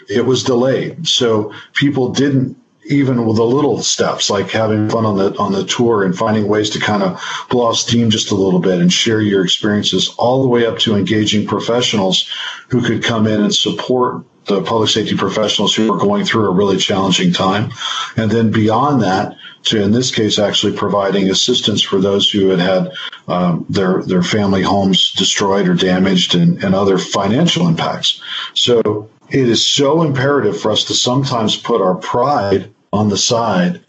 it 0.09 0.25
was 0.25 0.43
delayed. 0.43 1.07
So 1.07 1.53
people 1.73 2.11
didn't 2.11 2.57
even 2.85 3.25
with 3.25 3.37
the 3.37 3.43
little 3.43 3.81
steps 3.81 4.29
like 4.29 4.49
having 4.49 4.89
fun 4.89 5.05
on 5.05 5.17
the 5.17 5.37
on 5.37 5.51
the 5.51 5.63
tour 5.65 6.03
and 6.03 6.17
finding 6.17 6.47
ways 6.47 6.69
to 6.71 6.79
kind 6.79 7.03
of 7.03 7.21
blow 7.49 7.67
off 7.67 7.77
steam 7.77 8.09
just 8.09 8.31
a 8.31 8.35
little 8.35 8.59
bit 8.59 8.81
and 8.81 8.91
share 8.91 9.21
your 9.21 9.43
experiences 9.43 10.13
all 10.17 10.41
the 10.41 10.47
way 10.47 10.65
up 10.65 10.79
to 10.79 10.95
engaging 10.95 11.47
professionals 11.47 12.29
who 12.69 12.81
could 12.81 13.03
come 13.03 13.27
in 13.27 13.41
and 13.41 13.53
support 13.53 14.23
the 14.45 14.61
public 14.63 14.89
safety 14.89 15.15
professionals 15.15 15.75
who 15.75 15.93
are 15.93 15.99
going 15.99 16.25
through 16.25 16.47
a 16.47 16.53
really 16.53 16.77
challenging 16.77 17.31
time 17.31 17.69
and 18.17 18.31
then 18.31 18.49
beyond 18.49 19.01
that 19.01 19.37
to 19.63 19.81
in 19.81 19.91
this 19.91 20.13
case 20.13 20.39
actually 20.39 20.75
providing 20.75 21.29
assistance 21.29 21.83
for 21.83 21.99
those 21.99 22.31
who 22.31 22.49
had 22.49 22.59
had 22.59 22.91
um, 23.27 23.63
their 23.69 24.01
their 24.03 24.23
family 24.23 24.63
homes 24.63 25.11
destroyed 25.11 25.67
or 25.67 25.75
damaged 25.75 26.33
and, 26.33 26.63
and 26.63 26.73
other 26.73 26.97
financial 26.97 27.67
impacts 27.67 28.19
so 28.55 29.07
it 29.31 29.47
is 29.47 29.65
so 29.65 30.01
imperative 30.01 30.59
for 30.59 30.71
us 30.71 30.83
to 30.85 30.93
sometimes 30.93 31.55
put 31.55 31.81
our 31.81 31.95
pride 31.95 32.71
on 32.91 33.09
the 33.09 33.17
side 33.17 33.81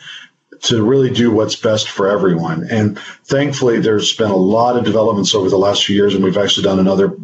to 0.63 0.85
really 0.85 1.11
do 1.11 1.33
what's 1.33 1.57
best 1.57 1.89
for 1.89 2.09
everyone. 2.09 2.65
And 2.71 2.97
thankfully, 3.25 3.81
there's 3.81 4.17
been 4.17 4.31
a 4.31 4.37
lot 4.37 4.77
of 4.77 4.85
developments 4.85 5.35
over 5.35 5.51
the 5.51 5.59
last 5.59 5.85
few 5.85 5.97
years, 5.97 6.15
and 6.15 6.23
we've 6.23 6.37
actually 6.37 6.63
done 6.63 6.79
another 6.79 7.17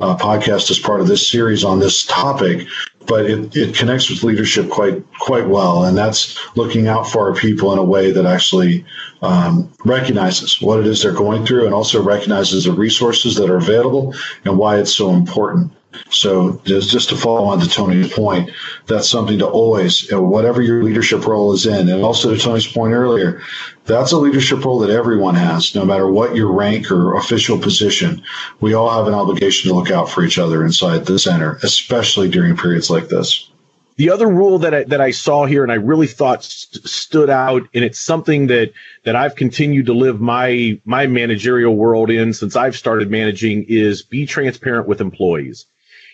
uh, 0.00 0.16
podcast 0.16 0.70
as 0.70 0.78
part 0.78 1.02
of 1.02 1.06
this 1.06 1.28
series 1.28 1.62
on 1.62 1.78
this 1.78 2.04
topic. 2.06 2.66
But 3.06 3.26
it, 3.26 3.54
it 3.54 3.76
connects 3.76 4.10
with 4.10 4.24
leadership 4.24 4.68
quite 4.68 5.04
quite 5.20 5.46
well, 5.46 5.84
and 5.84 5.96
that's 5.96 6.36
looking 6.56 6.88
out 6.88 7.08
for 7.08 7.28
our 7.28 7.36
people 7.36 7.72
in 7.72 7.78
a 7.78 7.84
way 7.84 8.10
that 8.10 8.26
actually 8.26 8.84
um, 9.22 9.70
recognizes 9.84 10.60
what 10.60 10.80
it 10.80 10.86
is 10.86 11.02
they're 11.02 11.12
going 11.12 11.46
through, 11.46 11.66
and 11.66 11.74
also 11.74 12.02
recognizes 12.02 12.64
the 12.64 12.72
resources 12.72 13.36
that 13.36 13.48
are 13.48 13.58
available 13.58 14.12
and 14.44 14.58
why 14.58 14.78
it's 14.78 14.92
so 14.92 15.10
important 15.10 15.70
So 16.10 16.60
just, 16.64 16.90
just 16.90 17.08
to 17.10 17.16
follow 17.16 17.44
on 17.44 17.60
to 17.60 17.68
Tony's 17.68 18.12
point, 18.12 18.50
that's 18.86 19.08
something 19.08 19.38
to 19.38 19.46
always, 19.46 20.08
whatever 20.12 20.62
your 20.62 20.82
leadership 20.82 21.26
role 21.26 21.52
is 21.52 21.66
in, 21.66 21.88
and 21.88 22.02
also 22.02 22.34
to 22.34 22.40
Tony's 22.40 22.66
point 22.66 22.94
earlier, 22.94 23.42
that's 23.84 24.12
a 24.12 24.18
leadership 24.18 24.64
role 24.64 24.78
that 24.80 24.90
everyone 24.90 25.34
has, 25.34 25.74
no 25.74 25.84
matter 25.84 26.10
what 26.10 26.34
your 26.34 26.52
rank 26.52 26.90
or 26.90 27.16
official 27.16 27.58
position. 27.58 28.22
We 28.60 28.74
all 28.74 28.90
have 28.90 29.06
an 29.06 29.14
obligation 29.14 29.68
to 29.68 29.76
look 29.76 29.90
out 29.90 30.10
for 30.10 30.24
each 30.24 30.38
other 30.38 30.64
inside 30.64 31.06
the 31.06 31.18
center, 31.18 31.58
especially 31.62 32.28
during 32.28 32.56
periods 32.56 32.90
like 32.90 33.08
this. 33.08 33.50
The 33.96 34.10
other 34.10 34.28
rule 34.28 34.58
that 34.58 34.74
I, 34.74 34.84
that 34.84 35.00
I 35.00 35.10
saw 35.10 35.46
here 35.46 35.62
and 35.62 35.72
I 35.72 35.76
really 35.76 36.06
thought 36.06 36.44
st- 36.44 36.86
stood 36.86 37.30
out, 37.30 37.66
and 37.72 37.82
it's 37.82 37.98
something 37.98 38.48
that 38.48 38.72
that 39.04 39.16
I've 39.16 39.36
continued 39.36 39.86
to 39.86 39.94
live 39.94 40.20
my 40.20 40.78
my 40.84 41.06
managerial 41.06 41.74
world 41.76 42.10
in 42.10 42.34
since 42.34 42.56
I've 42.56 42.76
started 42.76 43.10
managing 43.10 43.64
is 43.68 44.02
be 44.02 44.26
transparent 44.26 44.86
with 44.86 45.00
employees. 45.00 45.64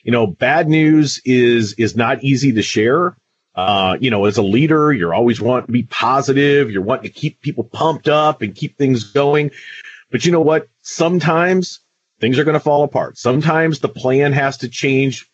You 0.03 0.13
know, 0.13 0.27
bad 0.27 0.69
news 0.69 1.21
is 1.25 1.75
is 1.75 1.97
not 1.97 2.23
easy 2.23 2.53
to 2.53 2.63
share. 2.63 3.17
Uh, 3.55 3.99
you 4.01 4.11
know, 4.11 4.25
as 4.25 4.39
a 4.39 4.43
leader, 4.43 4.93
you're 4.93 5.15
always 5.15 5.41
wanting 5.41 5.67
to 5.67 5.73
be 5.73 5.83
positive. 5.83 6.71
You're 6.71 6.83
wanting 6.83 7.05
to 7.05 7.21
keep 7.21 7.41
people 7.41 7.65
pumped 7.65 8.09
up 8.09 8.43
and 8.43 8.55
keep 8.55 8.79
things 8.79 9.05
going. 9.05 9.51
But 10.11 10.25
you 10.25 10.33
know 10.33 10.41
what? 10.41 10.69
Sometimes 10.83 11.81
things 12.21 12.39
are 12.39 12.45
going 12.45 12.55
to 12.55 12.61
fall 12.61 12.83
apart. 12.83 13.19
Sometimes 13.19 13.81
the 13.81 13.89
plan 13.89 14.33
has 14.33 14.59
to 14.59 14.69
change 14.69 15.29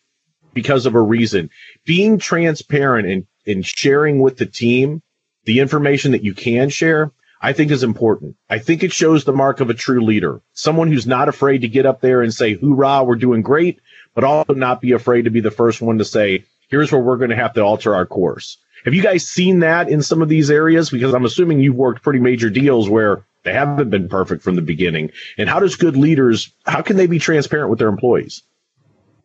because 0.53 0.85
of 0.85 0.95
a 0.95 1.01
reason. 1.01 1.49
Being 1.85 2.17
transparent 2.17 3.07
and, 3.07 3.27
and 3.47 3.65
sharing 3.65 4.19
with 4.19 4.37
the 4.37 4.45
team 4.45 5.01
the 5.45 5.59
information 5.59 6.11
that 6.11 6.23
you 6.23 6.33
can 6.33 6.69
share, 6.69 7.11
I 7.41 7.53
think 7.53 7.71
is 7.71 7.83
important. 7.83 8.35
I 8.49 8.59
think 8.59 8.83
it 8.83 8.91
shows 8.91 9.23
the 9.23 9.33
mark 9.33 9.61
of 9.61 9.69
a 9.69 9.73
true 9.73 10.01
leader, 10.01 10.41
someone 10.53 10.89
who's 10.89 11.07
not 11.07 11.29
afraid 11.29 11.59
to 11.59 11.69
get 11.69 11.85
up 11.85 12.01
there 12.01 12.21
and 12.21 12.33
say, 12.33 12.55
hoorah, 12.55 13.03
we're 13.03 13.15
doing 13.15 13.41
great, 13.41 13.79
but 14.19 14.27
also 14.27 14.53
not 14.53 14.81
be 14.81 14.91
afraid 14.91 15.21
to 15.21 15.29
be 15.29 15.39
the 15.39 15.49
first 15.49 15.81
one 15.81 15.97
to 15.97 16.03
say, 16.03 16.43
here's 16.67 16.91
where 16.91 16.99
we're 16.99 17.15
going 17.15 17.29
to 17.29 17.37
have 17.37 17.53
to 17.53 17.61
alter 17.61 17.95
our 17.95 18.05
course. 18.05 18.57
Have 18.83 18.93
you 18.93 19.01
guys 19.01 19.25
seen 19.25 19.59
that 19.59 19.87
in 19.87 20.01
some 20.01 20.21
of 20.21 20.27
these 20.27 20.51
areas? 20.51 20.89
Because 20.89 21.13
I'm 21.13 21.23
assuming 21.23 21.61
you've 21.61 21.77
worked 21.77 22.03
pretty 22.03 22.19
major 22.19 22.49
deals 22.49 22.89
where 22.89 23.23
they 23.43 23.53
haven't 23.53 23.89
been 23.89 24.09
perfect 24.09 24.43
from 24.43 24.57
the 24.57 24.61
beginning. 24.61 25.11
And 25.37 25.47
how 25.47 25.61
does 25.61 25.77
good 25.77 25.95
leaders, 25.95 26.51
how 26.65 26.81
can 26.81 26.97
they 26.97 27.07
be 27.07 27.17
transparent 27.17 27.69
with 27.69 27.79
their 27.79 27.87
employees? 27.87 28.43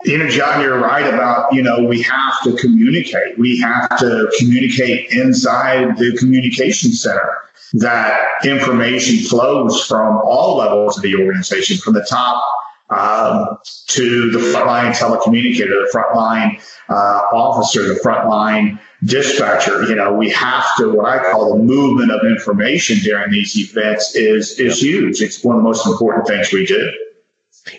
you 0.04 0.16
know, 0.16 0.28
John, 0.28 0.60
you're 0.60 0.78
right 0.78 1.12
about, 1.12 1.52
you 1.52 1.62
know, 1.62 1.82
we 1.82 2.00
have 2.02 2.42
to 2.44 2.54
communicate. 2.56 3.36
We 3.36 3.58
have 3.62 3.98
to 3.98 4.30
communicate 4.38 5.10
inside 5.10 5.96
the 5.96 6.16
communication 6.20 6.92
center 6.92 7.38
that 7.72 8.20
information 8.44 9.28
flows 9.28 9.84
from 9.86 10.18
all 10.18 10.58
levels 10.58 10.98
of 10.98 11.02
the 11.02 11.16
organization, 11.16 11.78
from 11.78 11.94
the 11.94 12.06
top 12.08 12.44
um, 12.90 13.58
to 13.86 14.30
the 14.30 14.38
frontline 14.38 14.92
telecommunicator, 14.92 15.68
the 15.68 15.90
frontline 15.92 16.62
uh, 16.88 17.22
officer, 17.32 17.82
the 17.82 18.00
frontline 18.00 18.78
dispatcher. 19.04 19.84
You 19.84 19.94
know, 19.94 20.12
we 20.12 20.30
have 20.30 20.64
to, 20.76 20.92
what 20.92 21.06
I 21.06 21.30
call 21.30 21.56
the 21.56 21.62
movement 21.62 22.10
of 22.10 22.26
information 22.26 22.98
during 22.98 23.30
these 23.30 23.56
events 23.56 24.14
is, 24.14 24.58
is 24.58 24.82
huge. 24.82 25.20
It's 25.22 25.42
one 25.42 25.56
of 25.56 25.62
the 25.62 25.68
most 25.68 25.86
important 25.86 26.26
things 26.26 26.52
we 26.52 26.66
do. 26.66 26.92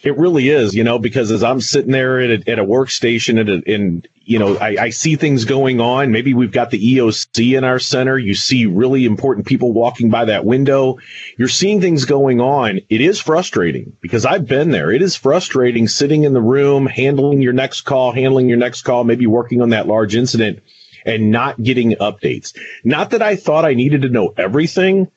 It 0.03 0.17
really 0.17 0.49
is, 0.49 0.73
you 0.73 0.83
know, 0.83 0.97
because 0.97 1.31
as 1.31 1.43
I'm 1.43 1.61
sitting 1.61 1.91
there 1.91 2.19
at 2.19 2.29
a, 2.29 2.51
at 2.51 2.59
a 2.59 2.65
workstation 2.65 3.39
and, 3.39 3.67
and 3.67 4.07
you 4.15 4.39
know, 4.39 4.57
I, 4.57 4.77
I, 4.79 4.89
see 4.89 5.15
things 5.15 5.45
going 5.45 5.79
on. 5.79 6.11
Maybe 6.11 6.33
we've 6.33 6.51
got 6.51 6.71
the 6.71 6.97
EOC 6.97 7.55
in 7.55 7.63
our 7.63 7.77
center. 7.77 8.17
You 8.17 8.33
see 8.33 8.65
really 8.65 9.05
important 9.05 9.45
people 9.45 9.71
walking 9.71 10.09
by 10.09 10.25
that 10.25 10.43
window. 10.43 10.97
You're 11.37 11.47
seeing 11.47 11.79
things 11.79 12.05
going 12.05 12.41
on. 12.41 12.79
It 12.89 13.01
is 13.01 13.19
frustrating 13.21 13.95
because 14.01 14.25
I've 14.25 14.47
been 14.47 14.71
there. 14.71 14.91
It 14.91 15.03
is 15.03 15.15
frustrating 15.15 15.87
sitting 15.87 16.23
in 16.23 16.33
the 16.33 16.41
room, 16.41 16.87
handling 16.87 17.41
your 17.41 17.53
next 17.53 17.81
call, 17.81 18.11
handling 18.11 18.49
your 18.49 18.57
next 18.57 18.81
call, 18.81 19.03
maybe 19.03 19.27
working 19.27 19.61
on 19.61 19.69
that 19.69 19.87
large 19.87 20.15
incident 20.15 20.63
and 21.05 21.29
not 21.29 21.61
getting 21.61 21.91
updates. 21.97 22.57
Not 22.83 23.11
that 23.11 23.21
I 23.21 23.35
thought 23.35 23.65
I 23.65 23.75
needed 23.75 24.01
to 24.01 24.09
know 24.09 24.33
everything, 24.35 25.11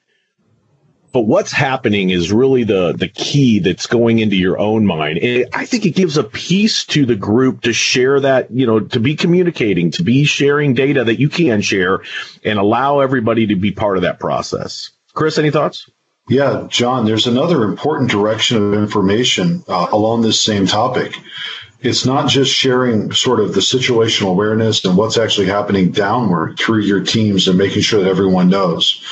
but 1.13 1.23
what's 1.23 1.53
happening 1.53 2.11
is 2.11 2.33
really 2.33 2.65
the 2.65 2.93
the 2.93 3.09
key 3.09 3.59
that's 3.59 3.87
going 3.87 4.19
into 4.19 4.37
your 4.37 4.59
own 4.59 4.87
mind. 4.87 5.19
And 5.19 5.47
I 5.55 5.65
think 5.67 5.87
it 5.87 5.91
gives 5.91 6.17
a 6.17 6.25
peace 6.25 6.85
to 6.87 7.07
the 7.07 7.17
group 7.17 7.63
to 7.63 7.73
share 7.73 8.21
that, 8.21 8.51
you 8.51 8.67
know, 8.67 8.81
to 8.81 9.01
be 9.01 9.17
communicating, 9.17 9.91
to 9.93 10.03
be 10.03 10.25
sharing 10.25 10.75
data 10.75 11.05
that 11.05 11.19
you 11.19 11.29
can 11.29 11.61
share 11.61 12.03
and 12.45 12.59
allow 12.59 13.01
everybody 13.01 13.47
to 13.47 13.57
be 13.57 13.73
part 13.73 13.97
of 13.97 14.03
that 14.03 14.21
process. 14.21 14.91
Chris, 15.15 15.39
any 15.39 15.51
thoughts? 15.51 15.89
Yeah, 16.29 16.67
John, 16.69 17.07
there's 17.07 17.27
another 17.27 17.65
important 17.65 18.11
direction 18.11 18.59
of 18.59 18.75
information 18.75 19.65
uh, 19.67 19.89
along 19.91 20.23
this 20.23 20.41
same 20.41 20.67
topic. 20.67 21.17
It's 21.81 22.05
not 22.05 22.29
just 22.29 22.53
sharing 22.53 23.13
sort 23.13 23.41
of 23.41 23.55
the 23.55 23.61
situational 23.61 24.31
awareness 24.31 24.85
and 24.85 24.97
what's 24.97 25.17
actually 25.17 25.47
happening 25.47 25.91
downward 25.91 26.59
through 26.59 26.81
your 26.81 27.03
teams 27.03 27.49
and 27.49 27.57
making 27.57 27.83
sure 27.83 28.03
that 28.03 28.11
everyone 28.11 28.51
knows 28.51 29.03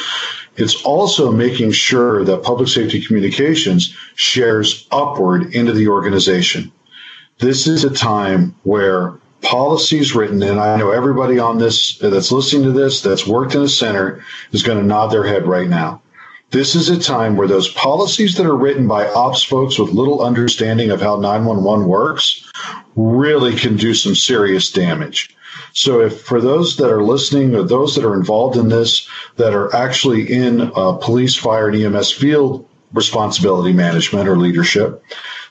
it's 0.57 0.83
also 0.83 1.31
making 1.31 1.73
sure 1.73 2.25
that 2.25 2.42
public 2.42 2.69
safety 2.69 3.01
communications 3.01 3.97
shares 4.14 4.87
upward 4.90 5.55
into 5.55 5.73
the 5.73 5.88
organization. 5.88 6.73
This 7.38 7.66
is 7.66 7.85
a 7.85 7.90
time 7.90 8.55
where 8.62 9.14
policies 9.42 10.14
written, 10.14 10.42
and 10.42 10.59
I 10.59 10.77
know 10.77 10.90
everybody 10.90 11.38
on 11.38 11.59
this 11.59 11.99
that's 11.99 12.33
listening 12.33 12.64
to 12.64 12.73
this 12.73 13.03
that's 13.03 13.27
worked 13.27 13.55
in 13.55 13.62
a 13.62 13.69
center 13.69 14.25
is 14.53 14.62
going 14.62 14.79
to 14.79 14.85
nod 14.85 15.09
their 15.09 15.25
head 15.25 15.47
right 15.47 15.69
now. 15.69 16.01
This 16.51 16.75
is 16.75 16.88
a 16.88 16.99
time 16.99 17.37
where 17.37 17.49
those 17.49 17.69
policies 17.73 18.37
that 18.37 18.47
are 18.47 18.57
written 18.57 18.87
by 18.87 19.09
ops 19.09 19.42
folks 19.42 19.79
with 19.79 19.90
little 19.90 20.23
understanding 20.23 20.90
of 20.90 21.01
how 21.01 21.16
911 21.16 21.87
works 21.87 22.49
really 22.95 23.55
can 23.57 23.77
do 23.77 23.95
some 23.95 24.14
serious 24.14 24.71
damage. 24.71 25.37
So, 25.76 26.00
if 26.00 26.22
for 26.22 26.40
those 26.40 26.78
that 26.78 26.90
are 26.90 27.02
listening 27.02 27.54
or 27.54 27.62
those 27.62 27.94
that 27.94 28.04
are 28.04 28.14
involved 28.14 28.56
in 28.56 28.70
this 28.70 29.06
that 29.36 29.52
are 29.52 29.74
actually 29.76 30.32
in 30.32 30.72
uh, 30.74 30.92
police, 30.94 31.34
fire, 31.34 31.68
and 31.68 31.76
EMS 31.76 32.12
field 32.12 32.66
responsibility 32.94 33.74
management 33.74 34.26
or 34.26 34.38
leadership, 34.38 35.04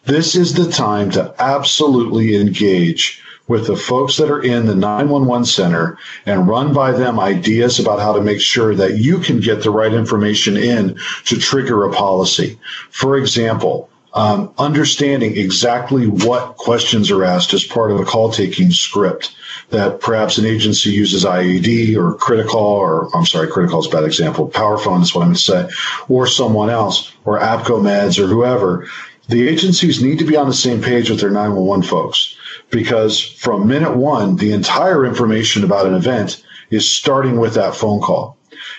this 0.05 0.35
is 0.35 0.55
the 0.55 0.71
time 0.71 1.11
to 1.11 1.31
absolutely 1.37 2.35
engage 2.35 3.21
with 3.47 3.67
the 3.67 3.75
folks 3.75 4.17
that 4.17 4.31
are 4.31 4.41
in 4.41 4.65
the 4.65 4.73
911 4.73 5.45
center 5.45 5.99
and 6.25 6.47
run 6.47 6.73
by 6.73 6.91
them 6.91 7.19
ideas 7.19 7.77
about 7.77 7.99
how 7.99 8.11
to 8.11 8.21
make 8.21 8.41
sure 8.41 8.73
that 8.73 8.97
you 8.97 9.19
can 9.19 9.39
get 9.39 9.61
the 9.61 9.69
right 9.69 9.93
information 9.93 10.57
in 10.57 10.97
to 11.25 11.37
trigger 11.37 11.83
a 11.83 11.93
policy. 11.93 12.59
For 12.89 13.15
example, 13.15 13.91
um, 14.15 14.53
understanding 14.57 15.37
exactly 15.37 16.07
what 16.07 16.55
questions 16.55 17.11
are 17.11 17.23
asked 17.23 17.53
as 17.53 17.65
part 17.65 17.91
of 17.91 17.99
a 17.99 18.05
call 18.05 18.31
taking 18.31 18.71
script 18.71 19.35
that 19.69 19.99
perhaps 19.99 20.37
an 20.37 20.45
agency 20.45 20.91
uses 20.91 21.25
IED 21.25 21.97
or 21.97 22.15
Critical, 22.15 22.59
or 22.59 23.15
I'm 23.15 23.25
sorry, 23.25 23.47
Critical 23.47 23.79
is 23.79 23.87
a 23.87 23.89
bad 23.89 24.05
example. 24.05 24.49
PowerPhone 24.49 25.01
is 25.01 25.13
what 25.13 25.21
I'm 25.21 25.29
going 25.29 25.35
to 25.35 25.41
say, 25.41 25.69
or 26.07 26.27
someone 26.27 26.69
else, 26.69 27.11
or 27.25 27.39
APCO 27.39 27.81
Meds 27.81 28.17
or 28.17 28.27
whoever. 28.27 28.87
The 29.27 29.47
agencies 29.47 30.01
need 30.01 30.19
to 30.19 30.25
be 30.25 30.37
on 30.37 30.47
the 30.47 30.53
same 30.53 30.81
page 30.81 31.09
with 31.09 31.19
their 31.19 31.31
911 31.31 31.83
folks 31.83 32.35
because 32.69 33.19
from 33.19 33.67
minute 33.67 33.97
one, 33.97 34.37
the 34.37 34.51
entire 34.51 35.05
information 35.05 35.63
about 35.63 35.87
an 35.87 35.95
event 35.95 36.43
is 36.69 36.89
starting 36.89 37.37
with 37.37 37.55
that 37.55 37.75
phone 37.75 38.01
call. 38.01 38.37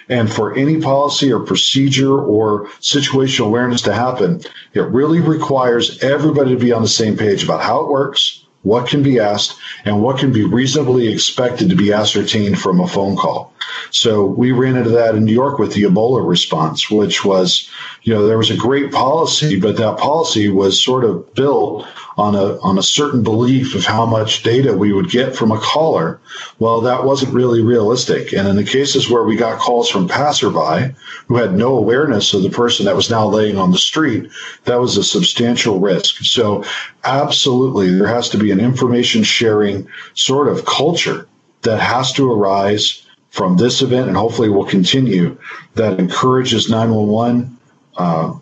And 0.08 0.32
for 0.32 0.54
any 0.54 0.80
policy 0.80 1.32
or 1.32 1.40
procedure 1.40 2.18
or 2.18 2.66
situational 2.80 3.46
awareness 3.46 3.82
to 3.82 3.94
happen, 3.94 4.40
it 4.74 4.82
really 4.82 5.20
requires 5.20 6.02
everybody 6.02 6.50
to 6.50 6.60
be 6.60 6.72
on 6.72 6.82
the 6.82 6.88
same 6.88 7.16
page 7.16 7.44
about 7.44 7.62
how 7.62 7.80
it 7.80 7.90
works, 7.90 8.45
what 8.66 8.88
can 8.88 9.00
be 9.00 9.20
asked, 9.20 9.56
and 9.84 10.02
what 10.02 10.18
can 10.18 10.32
be 10.32 10.44
reasonably 10.44 11.06
expected 11.06 11.70
to 11.70 11.76
be 11.76 11.92
ascertained 11.92 12.58
from 12.58 12.80
a 12.80 12.88
phone 12.88 13.16
call. 13.16 13.52
So 13.90 14.24
we 14.24 14.50
ran 14.50 14.76
into 14.76 14.90
that 14.90 15.14
in 15.14 15.24
New 15.24 15.32
York 15.32 15.58
with 15.58 15.72
the 15.72 15.84
Ebola 15.84 16.26
response, 16.26 16.90
which 16.90 17.24
was, 17.24 17.70
you 18.02 18.12
know, 18.12 18.26
there 18.26 18.38
was 18.38 18.50
a 18.50 18.56
great 18.56 18.90
policy, 18.90 19.58
but 19.60 19.76
that 19.76 19.98
policy 19.98 20.48
was 20.48 20.82
sort 20.82 21.04
of 21.04 21.32
built 21.34 21.86
on 22.16 22.34
a 22.34 22.58
on 22.60 22.78
a 22.78 22.82
certain 22.82 23.22
belief 23.22 23.74
of 23.74 23.84
how 23.84 24.06
much 24.06 24.42
data 24.42 24.72
we 24.72 24.92
would 24.92 25.10
get 25.10 25.36
from 25.36 25.52
a 25.52 25.60
caller. 25.60 26.18
Well, 26.58 26.80
that 26.80 27.04
wasn't 27.04 27.34
really 27.34 27.62
realistic. 27.62 28.32
And 28.32 28.48
in 28.48 28.56
the 28.56 28.64
cases 28.64 29.10
where 29.10 29.24
we 29.24 29.36
got 29.36 29.58
calls 29.60 29.90
from 29.90 30.08
passerby 30.08 30.94
who 31.26 31.36
had 31.36 31.54
no 31.54 31.76
awareness 31.76 32.32
of 32.32 32.42
the 32.42 32.50
person 32.50 32.86
that 32.86 32.96
was 32.96 33.10
now 33.10 33.26
laying 33.26 33.58
on 33.58 33.70
the 33.70 33.78
street, 33.78 34.30
that 34.64 34.80
was 34.80 34.96
a 34.96 35.04
substantial 35.04 35.78
risk. 35.78 36.24
So 36.24 36.64
absolutely 37.06 37.94
there 37.94 38.08
has 38.08 38.28
to 38.30 38.38
be 38.38 38.50
an 38.50 38.60
information 38.60 39.22
sharing 39.22 39.86
sort 40.14 40.48
of 40.48 40.64
culture 40.66 41.26
that 41.62 41.80
has 41.80 42.12
to 42.12 42.30
arise 42.30 43.06
from 43.30 43.56
this 43.56 43.82
event 43.82 44.08
and 44.08 44.16
hopefully 44.16 44.48
will 44.48 44.64
continue 44.64 45.36
that 45.74 45.98
encourages 45.98 46.68
911 46.68 47.56
uh, 47.96 48.34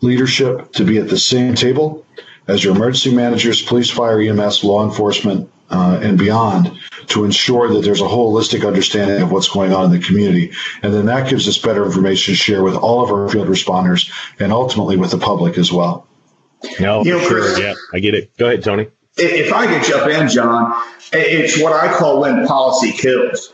leadership 0.00 0.72
to 0.72 0.84
be 0.84 0.98
at 0.98 1.08
the 1.08 1.18
same 1.18 1.54
table 1.54 2.04
as 2.48 2.62
your 2.62 2.74
emergency 2.74 3.14
managers, 3.14 3.62
police, 3.62 3.90
fire, 3.90 4.20
EMS, 4.20 4.62
law 4.62 4.84
enforcement, 4.84 5.50
uh, 5.70 5.98
and 6.00 6.16
beyond 6.16 6.78
to 7.08 7.24
ensure 7.24 7.68
that 7.68 7.80
there's 7.80 8.00
a 8.00 8.04
holistic 8.04 8.66
understanding 8.66 9.20
of 9.20 9.32
what's 9.32 9.48
going 9.48 9.72
on 9.72 9.86
in 9.86 9.90
the 9.90 10.06
community. 10.06 10.52
And 10.82 10.94
then 10.94 11.06
that 11.06 11.28
gives 11.28 11.48
us 11.48 11.58
better 11.58 11.84
information 11.84 12.32
to 12.32 12.36
share 12.36 12.62
with 12.62 12.76
all 12.76 13.02
of 13.02 13.10
our 13.10 13.28
field 13.28 13.48
responders 13.48 14.12
and 14.38 14.52
ultimately 14.52 14.96
with 14.96 15.10
the 15.10 15.18
public 15.18 15.58
as 15.58 15.72
well. 15.72 16.05
No, 16.80 17.04
you 17.04 17.12
know, 17.12 17.28
sure. 17.28 17.58
Yeah, 17.60 17.74
I 17.92 18.00
get 18.00 18.14
it. 18.14 18.36
Go 18.36 18.46
ahead, 18.46 18.62
Tony. 18.62 18.88
if 19.16 19.52
I 19.52 19.66
could 19.66 19.84
jump 19.84 20.10
in, 20.10 20.28
John, 20.28 20.72
it's 21.12 21.60
what 21.60 21.72
I 21.72 21.92
call 21.96 22.20
when 22.20 22.46
policy 22.46 22.92
kills. 22.92 23.52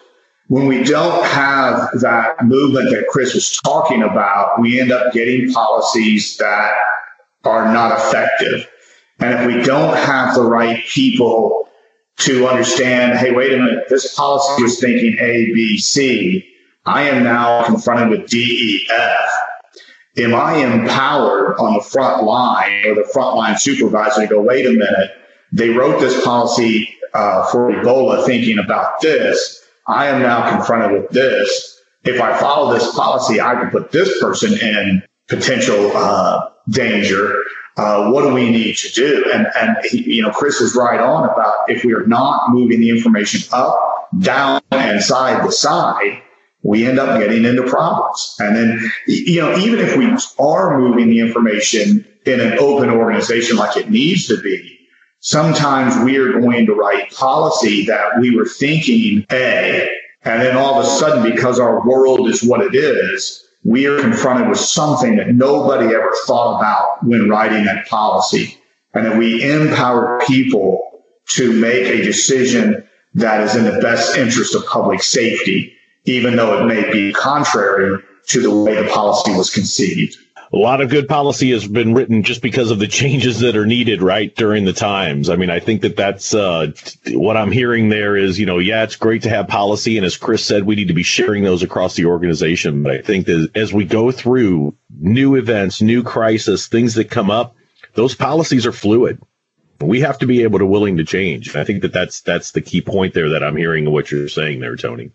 When 0.48 0.66
we 0.66 0.82
don't 0.82 1.24
have 1.24 1.88
that 2.00 2.44
movement 2.44 2.90
that 2.90 3.06
Chris 3.08 3.34
was 3.34 3.56
talking 3.64 4.02
about, 4.02 4.60
we 4.60 4.80
end 4.80 4.92
up 4.92 5.12
getting 5.12 5.50
policies 5.52 6.36
that 6.38 6.72
are 7.44 7.72
not 7.72 7.92
effective. 7.98 8.68
And 9.20 9.34
if 9.34 9.46
we 9.46 9.62
don't 9.62 9.96
have 9.96 10.34
the 10.34 10.42
right 10.42 10.84
people 10.86 11.68
to 12.18 12.46
understand, 12.48 13.18
hey, 13.18 13.32
wait 13.32 13.52
a 13.52 13.56
minute, 13.56 13.84
this 13.88 14.14
policy 14.14 14.62
was 14.62 14.80
thinking 14.80 15.16
A, 15.20 15.46
B, 15.52 15.78
C. 15.78 16.48
I 16.84 17.02
am 17.08 17.22
now 17.22 17.64
confronted 17.64 18.10
with 18.10 18.28
D, 18.28 18.38
E, 18.38 18.88
F. 18.92 19.30
Am 20.18 20.34
I 20.34 20.56
empowered 20.56 21.56
on 21.58 21.74
the 21.74 21.80
front 21.80 22.24
line 22.24 22.84
or 22.86 22.94
the 22.94 23.08
frontline 23.14 23.58
supervisor 23.58 24.22
to 24.22 24.26
go, 24.26 24.42
wait 24.42 24.66
a 24.66 24.70
minute, 24.70 25.10
they 25.52 25.70
wrote 25.70 26.00
this 26.00 26.22
policy 26.24 26.94
uh, 27.14 27.46
for 27.50 27.70
Ebola 27.70 28.24
thinking 28.26 28.58
about 28.58 29.00
this. 29.00 29.62
I 29.86 30.06
am 30.06 30.20
now 30.20 30.50
confronted 30.50 31.00
with 31.00 31.10
this. 31.10 31.80
If 32.04 32.20
I 32.20 32.38
follow 32.38 32.72
this 32.74 32.94
policy, 32.94 33.40
I 33.40 33.54
can 33.54 33.70
put 33.70 33.90
this 33.90 34.20
person 34.20 34.52
in 34.58 35.02
potential 35.28 35.92
uh, 35.94 36.50
danger. 36.68 37.34
Uh, 37.76 38.10
what 38.10 38.22
do 38.22 38.34
we 38.34 38.50
need 38.50 38.76
to 38.76 38.92
do? 38.92 39.24
And, 39.32 39.46
and 39.58 39.76
he, 39.86 40.16
you 40.16 40.22
know, 40.22 40.30
Chris 40.30 40.60
is 40.60 40.76
right 40.76 41.00
on 41.00 41.24
about 41.24 41.70
if 41.70 41.84
we 41.84 41.94
are 41.94 42.06
not 42.06 42.50
moving 42.50 42.80
the 42.80 42.90
information 42.90 43.40
up, 43.52 44.10
down, 44.18 44.60
and 44.72 45.02
side 45.02 45.42
to 45.42 45.50
side, 45.50 46.22
we 46.62 46.86
end 46.86 46.98
up 46.98 47.18
getting 47.18 47.44
into 47.44 47.62
problems. 47.64 48.36
And 48.38 48.56
then, 48.56 48.90
you 49.06 49.40
know, 49.40 49.56
even 49.58 49.80
if 49.80 49.96
we 49.96 50.16
are 50.38 50.78
moving 50.78 51.08
the 51.08 51.20
information 51.20 52.06
in 52.24 52.40
an 52.40 52.58
open 52.58 52.90
organization 52.90 53.56
like 53.56 53.76
it 53.76 53.90
needs 53.90 54.28
to 54.28 54.40
be, 54.40 54.78
sometimes 55.20 55.96
we 56.04 56.16
are 56.18 56.40
going 56.40 56.66
to 56.66 56.74
write 56.74 57.10
policy 57.12 57.84
that 57.86 58.20
we 58.20 58.36
were 58.36 58.46
thinking 58.46 59.26
A, 59.32 59.88
and 60.24 60.40
then 60.40 60.56
all 60.56 60.78
of 60.78 60.84
a 60.84 60.88
sudden, 60.88 61.32
because 61.32 61.58
our 61.58 61.86
world 61.86 62.28
is 62.28 62.44
what 62.44 62.60
it 62.60 62.76
is, 62.76 63.44
we 63.64 63.86
are 63.86 64.00
confronted 64.00 64.48
with 64.48 64.58
something 64.58 65.16
that 65.16 65.34
nobody 65.34 65.86
ever 65.94 66.12
thought 66.26 66.58
about 66.58 67.04
when 67.04 67.28
writing 67.28 67.64
that 67.64 67.86
policy. 67.88 68.56
And 68.94 69.06
that 69.06 69.16
we 69.16 69.42
empower 69.50 70.20
people 70.26 71.04
to 71.30 71.52
make 71.52 71.86
a 71.86 72.02
decision 72.02 72.86
that 73.14 73.40
is 73.40 73.56
in 73.56 73.64
the 73.64 73.80
best 73.80 74.16
interest 74.16 74.54
of 74.54 74.66
public 74.66 75.02
safety, 75.02 75.74
even 76.04 76.36
though 76.36 76.62
it 76.62 76.66
may 76.66 76.90
be 76.90 77.12
contrary 77.12 78.02
to 78.28 78.40
the 78.40 78.50
way 78.50 78.80
the 78.82 78.88
policy 78.90 79.32
was 79.36 79.50
conceived 79.50 80.16
a 80.52 80.58
lot 80.58 80.82
of 80.82 80.90
good 80.90 81.08
policy 81.08 81.50
has 81.52 81.66
been 81.66 81.94
written 81.94 82.22
just 82.22 82.42
because 82.42 82.70
of 82.70 82.78
the 82.78 82.86
changes 82.86 83.40
that 83.40 83.56
are 83.56 83.64
needed 83.64 84.02
right 84.02 84.34
during 84.36 84.66
the 84.66 84.72
times. 84.74 85.30
I 85.30 85.36
mean, 85.36 85.48
I 85.48 85.60
think 85.60 85.80
that 85.80 85.96
that's 85.96 86.34
uh, 86.34 86.72
what 87.08 87.38
I'm 87.38 87.50
hearing 87.50 87.88
there 87.88 88.16
is, 88.16 88.38
you 88.38 88.44
know, 88.44 88.58
yeah, 88.58 88.82
it's 88.82 88.96
great 88.96 89.22
to 89.22 89.30
have 89.30 89.48
policy. 89.48 89.96
And 89.96 90.04
as 90.04 90.18
Chris 90.18 90.44
said, 90.44 90.64
we 90.64 90.76
need 90.76 90.88
to 90.88 90.94
be 90.94 91.02
sharing 91.02 91.42
those 91.42 91.62
across 91.62 91.94
the 91.94 92.04
organization. 92.04 92.82
But 92.82 92.92
I 92.92 93.00
think 93.00 93.26
that 93.26 93.50
as 93.54 93.72
we 93.72 93.86
go 93.86 94.12
through 94.12 94.74
new 95.00 95.36
events, 95.36 95.80
new 95.80 96.02
crisis, 96.02 96.68
things 96.68 96.94
that 96.94 97.10
come 97.10 97.30
up, 97.30 97.56
those 97.94 98.14
policies 98.14 98.66
are 98.66 98.72
fluid 98.72 99.22
we 99.82 100.00
have 100.00 100.18
to 100.18 100.26
be 100.26 100.42
able 100.42 100.58
to 100.58 100.66
willing 100.66 100.96
to 100.96 101.04
change. 101.04 101.54
I 101.56 101.64
think 101.64 101.82
that 101.82 101.92
that's 101.92 102.20
that's 102.20 102.52
the 102.52 102.60
key 102.60 102.80
point 102.80 103.14
there 103.14 103.30
that 103.30 103.42
I'm 103.42 103.56
hearing 103.56 103.90
what 103.90 104.10
you're 104.10 104.28
saying 104.28 104.60
there, 104.60 104.76
Tony. 104.76 105.10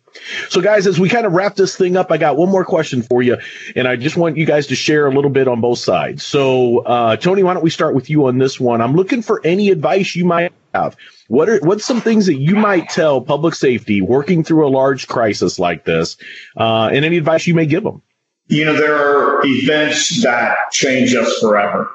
So, 0.50 0.62
guys, 0.62 0.88
as 0.88 1.00
we 1.00 1.10
kind 1.10 1.26
of 1.26 1.34
wrap 1.34 1.56
this 1.56 1.76
thing 1.76 1.98
up, 1.98 2.12
I 2.12 2.18
got 2.18 2.38
one 2.38 2.50
more 2.50 2.66
question 2.66 3.02
for 3.02 3.22
you, 3.22 3.38
and 3.76 3.88
I 3.88 3.96
just 3.96 4.18
want 4.18 4.38
you 4.38 4.46
guys 4.46 4.68
to 4.68 4.76
share 4.76 5.08
a 5.08 5.12
little 5.12 5.30
bit 5.30 5.48
on 5.48 5.62
both 5.62 5.80
sides. 5.80 6.24
So, 6.24 6.80
uh, 6.80 7.16
Tony, 7.18 7.44
why 7.44 7.54
don't 7.54 7.64
we 7.64 7.70
start 7.70 7.96
with 7.96 8.10
you 8.10 8.28
on 8.28 8.38
this 8.38 8.60
one? 8.60 8.82
I'm 8.82 8.96
looking 8.96 9.22
for 9.22 9.42
any 9.44 9.70
advice 9.70 10.16
you 10.16 10.26
might 10.26 10.54
have. 10.74 10.96
What 11.28 11.50
are 11.50 11.60
what's 11.60 11.86
some 11.86 12.02
things 12.02 12.26
that 12.28 12.38
you 12.38 12.56
might 12.56 12.90
tell 12.90 13.22
public 13.22 13.56
safety 13.56 14.02
working 14.02 14.44
through 14.44 14.68
a 14.68 14.70
large 14.70 15.08
crisis 15.08 15.60
like 15.60 15.86
this, 15.86 16.18
uh, 16.56 16.90
and 16.92 17.04
any 17.04 17.18
advice 17.18 17.48
you 17.48 17.54
may 17.54 17.66
give 17.66 17.84
them? 17.84 18.02
You 18.48 18.64
know, 18.64 18.78
there 18.78 18.96
are 18.96 19.42
events 19.46 20.24
that 20.24 20.56
change 20.72 21.14
us 21.14 21.38
forever 21.40 21.92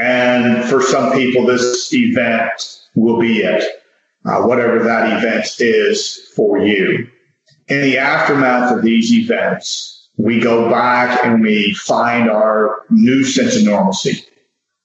and 0.00 0.64
for 0.64 0.80
some 0.82 1.12
people, 1.12 1.44
this 1.44 1.92
event 1.92 2.86
will 2.94 3.20
be 3.20 3.42
it, 3.42 3.62
uh, 4.24 4.42
whatever 4.42 4.82
that 4.82 5.18
event 5.18 5.46
is 5.60 6.16
for 6.34 6.58
you. 6.58 7.06
In 7.68 7.82
the 7.82 7.98
aftermath 7.98 8.76
of 8.76 8.82
these 8.82 9.12
events, 9.12 10.08
we 10.16 10.40
go 10.40 10.70
back 10.70 11.24
and 11.24 11.42
we 11.42 11.74
find 11.74 12.30
our 12.30 12.86
new 12.88 13.24
sense 13.24 13.56
of 13.56 13.64
normalcy. 13.64 14.24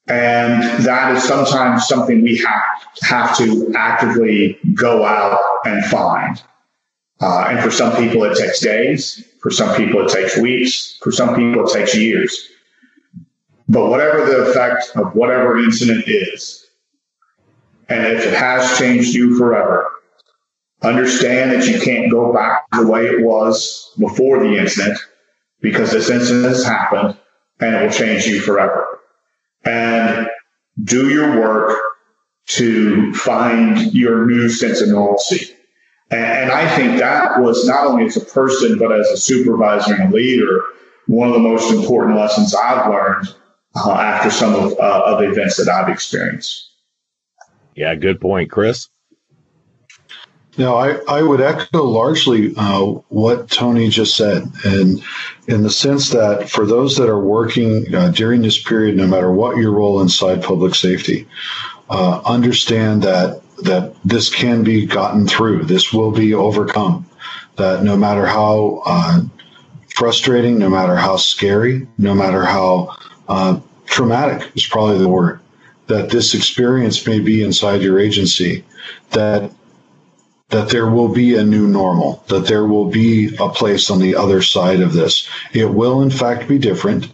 And 0.07 0.61
that 0.85 1.15
is 1.15 1.23
sometimes 1.23 1.87
something 1.87 2.21
we 2.21 2.37
have, 2.37 2.87
have 3.01 3.37
to 3.37 3.73
actively 3.75 4.59
go 4.73 5.05
out 5.05 5.39
and 5.65 5.83
find. 5.85 6.43
Uh, 7.21 7.47
and 7.49 7.59
for 7.61 7.71
some 7.71 7.95
people, 7.95 8.23
it 8.25 8.37
takes 8.37 8.59
days. 8.59 9.25
For 9.41 9.49
some 9.49 9.75
people, 9.75 10.05
it 10.05 10.11
takes 10.11 10.37
weeks. 10.37 10.99
For 11.01 11.11
some 11.11 11.35
people, 11.35 11.65
it 11.65 11.73
takes 11.73 11.95
years. 11.95 12.49
But 13.67 13.89
whatever 13.89 14.25
the 14.25 14.49
effect 14.49 14.91
of 14.95 15.15
whatever 15.15 15.57
incident 15.57 16.05
is, 16.07 16.65
and 17.89 18.05
if 18.05 18.25
it 18.25 18.33
has 18.33 18.77
changed 18.77 19.13
you 19.13 19.37
forever, 19.37 19.89
understand 20.81 21.51
that 21.51 21.67
you 21.67 21.79
can't 21.79 22.11
go 22.11 22.31
back 22.33 22.69
to 22.71 22.81
the 22.81 22.91
way 22.91 23.05
it 23.05 23.23
was 23.23 23.93
before 23.97 24.39
the 24.39 24.57
incident 24.57 24.97
because 25.61 25.91
this 25.91 26.09
incident 26.09 26.45
has 26.45 26.63
happened 26.63 27.17
and 27.59 27.75
it 27.75 27.81
will 27.81 27.91
change 27.91 28.25
you 28.25 28.39
forever. 28.39 28.99
And 29.63 30.27
do 30.83 31.09
your 31.09 31.39
work 31.39 31.79
to 32.47 33.13
find 33.13 33.93
your 33.93 34.27
new 34.27 34.49
sense 34.49 34.81
of 34.81 34.89
normalcy. 34.89 35.55
And 36.11 36.51
I 36.51 36.75
think 36.75 36.99
that 36.99 37.41
was 37.41 37.67
not 37.67 37.87
only 37.87 38.05
as 38.05 38.17
a 38.17 38.25
person, 38.25 38.77
but 38.77 38.91
as 38.91 39.07
a 39.07 39.17
supervisor 39.17 39.95
and 39.95 40.13
a 40.13 40.15
leader, 40.15 40.61
one 41.07 41.27
of 41.27 41.33
the 41.33 41.39
most 41.39 41.73
important 41.73 42.15
lessons 42.15 42.53
I've 42.53 42.91
learned 42.91 43.27
uh, 43.75 43.91
after 43.91 44.29
some 44.31 44.55
of, 44.55 44.73
uh, 44.79 45.01
of 45.05 45.19
the 45.19 45.29
events 45.29 45.57
that 45.57 45.69
I've 45.69 45.89
experienced. 45.89 46.71
Yeah, 47.75 47.93
good 47.95 48.21
point, 48.21 48.49
Chris. 48.49 48.89
No, 50.57 50.75
I, 50.75 50.97
I 51.09 51.21
would 51.21 51.41
echo 51.41 51.83
largely 51.83 52.53
uh, 52.55 52.85
what 53.09 53.49
Tony 53.49 53.89
just 53.89 54.15
said, 54.15 54.49
and 54.63 55.03
in 55.47 55.63
the 55.63 55.69
sense 55.69 56.11
that 56.11 56.49
for 56.49 56.65
those 56.65 56.95
that 56.95 57.09
are 57.09 57.19
working 57.19 57.93
uh, 57.93 58.09
during 58.09 58.41
this 58.41 58.61
period, 58.63 58.95
no 58.95 59.05
matter 59.05 59.31
what 59.31 59.57
your 59.57 59.71
role 59.71 60.01
inside 60.01 60.41
public 60.41 60.73
safety, 60.73 61.27
uh, 61.89 62.21
understand 62.25 63.03
that 63.03 63.41
that 63.63 63.95
this 64.05 64.33
can 64.33 64.63
be 64.63 64.85
gotten 64.85 65.27
through. 65.27 65.63
This 65.63 65.91
will 65.91 66.11
be 66.11 66.33
overcome. 66.33 67.05
That 67.57 67.83
no 67.83 67.97
matter 67.97 68.25
how 68.25 68.81
uh, 68.85 69.21
frustrating, 69.93 70.57
no 70.57 70.69
matter 70.69 70.95
how 70.95 71.17
scary, 71.17 71.87
no 71.97 72.13
matter 72.13 72.43
how 72.45 72.95
uh, 73.27 73.59
traumatic 73.85 74.51
is 74.55 74.65
probably 74.65 74.97
the 74.97 75.09
word 75.09 75.39
that 75.87 76.09
this 76.09 76.33
experience 76.33 77.05
may 77.05 77.19
be 77.19 77.43
inside 77.43 77.81
your 77.81 77.99
agency 77.99 78.63
that 79.11 79.51
that 80.49 80.69
there 80.69 80.89
will 80.89 81.07
be 81.07 81.35
a 81.35 81.43
new 81.43 81.67
normal 81.67 82.23
that 82.27 82.45
there 82.45 82.65
will 82.65 82.89
be 82.89 83.35
a 83.37 83.49
place 83.49 83.89
on 83.89 83.99
the 83.99 84.15
other 84.15 84.41
side 84.41 84.79
of 84.79 84.93
this. 84.93 85.27
It 85.53 85.65
will 85.65 86.01
in 86.01 86.11
fact 86.11 86.47
be 86.47 86.57
different 86.57 87.11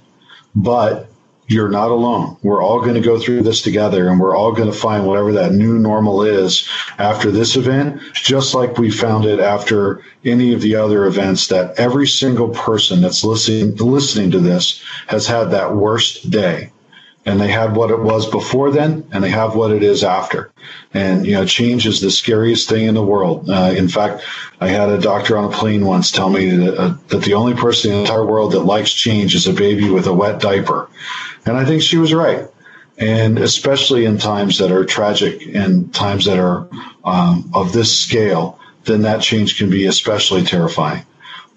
but 0.55 1.10
you're 1.51 1.69
not 1.69 1.91
alone. 1.91 2.37
We're 2.43 2.63
all 2.63 2.79
going 2.79 2.93
to 2.93 3.01
go 3.01 3.19
through 3.19 3.43
this 3.43 3.61
together 3.61 4.07
and 4.07 4.19
we're 4.19 4.35
all 4.35 4.53
going 4.53 4.71
to 4.71 4.77
find 4.77 5.05
whatever 5.05 5.33
that 5.33 5.51
new 5.51 5.77
normal 5.77 6.21
is 6.23 6.67
after 6.97 7.29
this 7.29 7.57
event, 7.57 8.01
just 8.13 8.55
like 8.55 8.77
we 8.77 8.89
found 8.89 9.25
it 9.25 9.39
after 9.39 10.01
any 10.23 10.53
of 10.53 10.61
the 10.61 10.75
other 10.75 11.05
events 11.05 11.47
that 11.47 11.77
every 11.77 12.07
single 12.07 12.49
person 12.49 13.01
that's 13.01 13.25
listening, 13.25 13.75
listening 13.75 14.31
to 14.31 14.39
this 14.39 14.81
has 15.07 15.27
had 15.27 15.45
that 15.51 15.75
worst 15.75 16.29
day 16.29 16.71
and 17.25 17.39
they 17.39 17.49
had 17.51 17.75
what 17.75 17.91
it 17.91 17.99
was 17.99 18.29
before 18.29 18.71
then 18.71 19.05
and 19.11 19.23
they 19.23 19.29
have 19.29 19.55
what 19.55 19.71
it 19.71 19.83
is 19.83 20.03
after 20.03 20.51
and 20.93 21.25
you 21.25 21.33
know 21.33 21.45
change 21.45 21.85
is 21.85 22.01
the 22.01 22.09
scariest 22.09 22.67
thing 22.67 22.87
in 22.87 22.95
the 22.95 23.03
world 23.03 23.49
uh, 23.49 23.73
in 23.77 23.87
fact 23.87 24.23
i 24.59 24.67
had 24.67 24.89
a 24.89 24.97
doctor 24.97 25.37
on 25.37 25.45
a 25.45 25.55
plane 25.55 25.85
once 25.85 26.09
tell 26.09 26.29
me 26.29 26.49
that, 26.49 26.77
uh, 26.77 26.93
that 27.09 27.21
the 27.23 27.33
only 27.33 27.53
person 27.53 27.91
in 27.91 27.97
the 27.97 28.01
entire 28.01 28.25
world 28.25 28.51
that 28.51 28.61
likes 28.61 28.91
change 28.91 29.35
is 29.35 29.45
a 29.45 29.53
baby 29.53 29.89
with 29.89 30.07
a 30.07 30.13
wet 30.13 30.39
diaper 30.39 30.89
and 31.45 31.57
I 31.57 31.65
think 31.65 31.81
she 31.81 31.97
was 31.97 32.13
right. 32.13 32.47
And 32.97 33.39
especially 33.39 34.05
in 34.05 34.17
times 34.17 34.59
that 34.59 34.71
are 34.71 34.85
tragic 34.85 35.43
and 35.55 35.93
times 35.93 36.25
that 36.25 36.37
are 36.37 36.67
um, 37.03 37.49
of 37.53 37.73
this 37.73 37.97
scale, 37.97 38.59
then 38.85 39.01
that 39.03 39.21
change 39.21 39.57
can 39.57 39.69
be 39.69 39.85
especially 39.85 40.43
terrifying. 40.43 41.05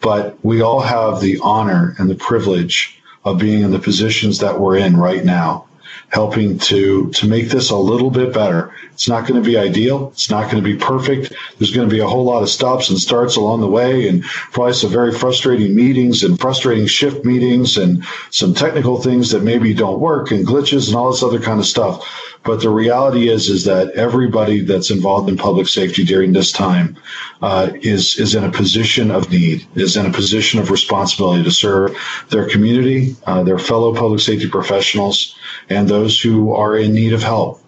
But 0.00 0.42
we 0.42 0.62
all 0.62 0.80
have 0.80 1.20
the 1.20 1.38
honor 1.42 1.94
and 1.98 2.08
the 2.08 2.14
privilege 2.14 2.98
of 3.24 3.38
being 3.38 3.62
in 3.62 3.70
the 3.70 3.78
positions 3.78 4.38
that 4.38 4.58
we're 4.60 4.76
in 4.76 4.96
right 4.96 5.24
now 5.24 5.66
helping 6.14 6.58
to 6.58 7.10
to 7.10 7.26
make 7.26 7.48
this 7.48 7.70
a 7.70 7.76
little 7.76 8.10
bit 8.10 8.32
better. 8.32 8.72
It's 8.92 9.08
not 9.08 9.26
going 9.26 9.42
to 9.42 9.46
be 9.46 9.56
ideal. 9.56 10.10
It's 10.12 10.30
not 10.30 10.44
going 10.44 10.62
to 10.62 10.68
be 10.72 10.76
perfect. 10.76 11.32
There's 11.58 11.74
going 11.74 11.88
to 11.88 11.92
be 11.92 12.00
a 12.00 12.06
whole 12.06 12.24
lot 12.24 12.42
of 12.42 12.48
stops 12.48 12.88
and 12.88 12.98
starts 12.98 13.36
along 13.36 13.60
the 13.60 13.68
way, 13.68 14.08
and 14.08 14.22
probably 14.52 14.74
some 14.74 14.90
very 14.90 15.12
frustrating 15.12 15.74
meetings 15.74 16.22
and 16.22 16.38
frustrating 16.38 16.86
shift 16.86 17.24
meetings 17.24 17.76
and 17.76 18.04
some 18.30 18.54
technical 18.54 19.02
things 19.02 19.30
that 19.32 19.42
maybe 19.42 19.74
don't 19.74 19.98
work 19.98 20.30
and 20.30 20.46
glitches 20.46 20.86
and 20.86 20.96
all 20.96 21.10
this 21.10 21.22
other 21.22 21.40
kind 21.40 21.58
of 21.58 21.66
stuff. 21.66 22.33
But 22.44 22.60
the 22.60 22.68
reality 22.68 23.30
is, 23.30 23.48
is 23.48 23.64
that 23.64 23.90
everybody 23.92 24.60
that's 24.60 24.90
involved 24.90 25.30
in 25.30 25.36
public 25.36 25.66
safety 25.66 26.04
during 26.04 26.32
this 26.32 26.52
time 26.52 26.96
uh, 27.40 27.70
is 27.80 28.18
is 28.18 28.34
in 28.34 28.44
a 28.44 28.52
position 28.52 29.10
of 29.10 29.30
need, 29.30 29.66
is 29.74 29.96
in 29.96 30.04
a 30.04 30.12
position 30.12 30.60
of 30.60 30.70
responsibility 30.70 31.42
to 31.42 31.50
serve 31.50 31.96
their 32.28 32.46
community, 32.48 33.16
uh, 33.26 33.42
their 33.42 33.58
fellow 33.58 33.94
public 33.94 34.20
safety 34.20 34.48
professionals, 34.48 35.34
and 35.70 35.88
those 35.88 36.20
who 36.20 36.54
are 36.54 36.76
in 36.76 36.92
need 36.92 37.14
of 37.14 37.22
help. 37.22 37.60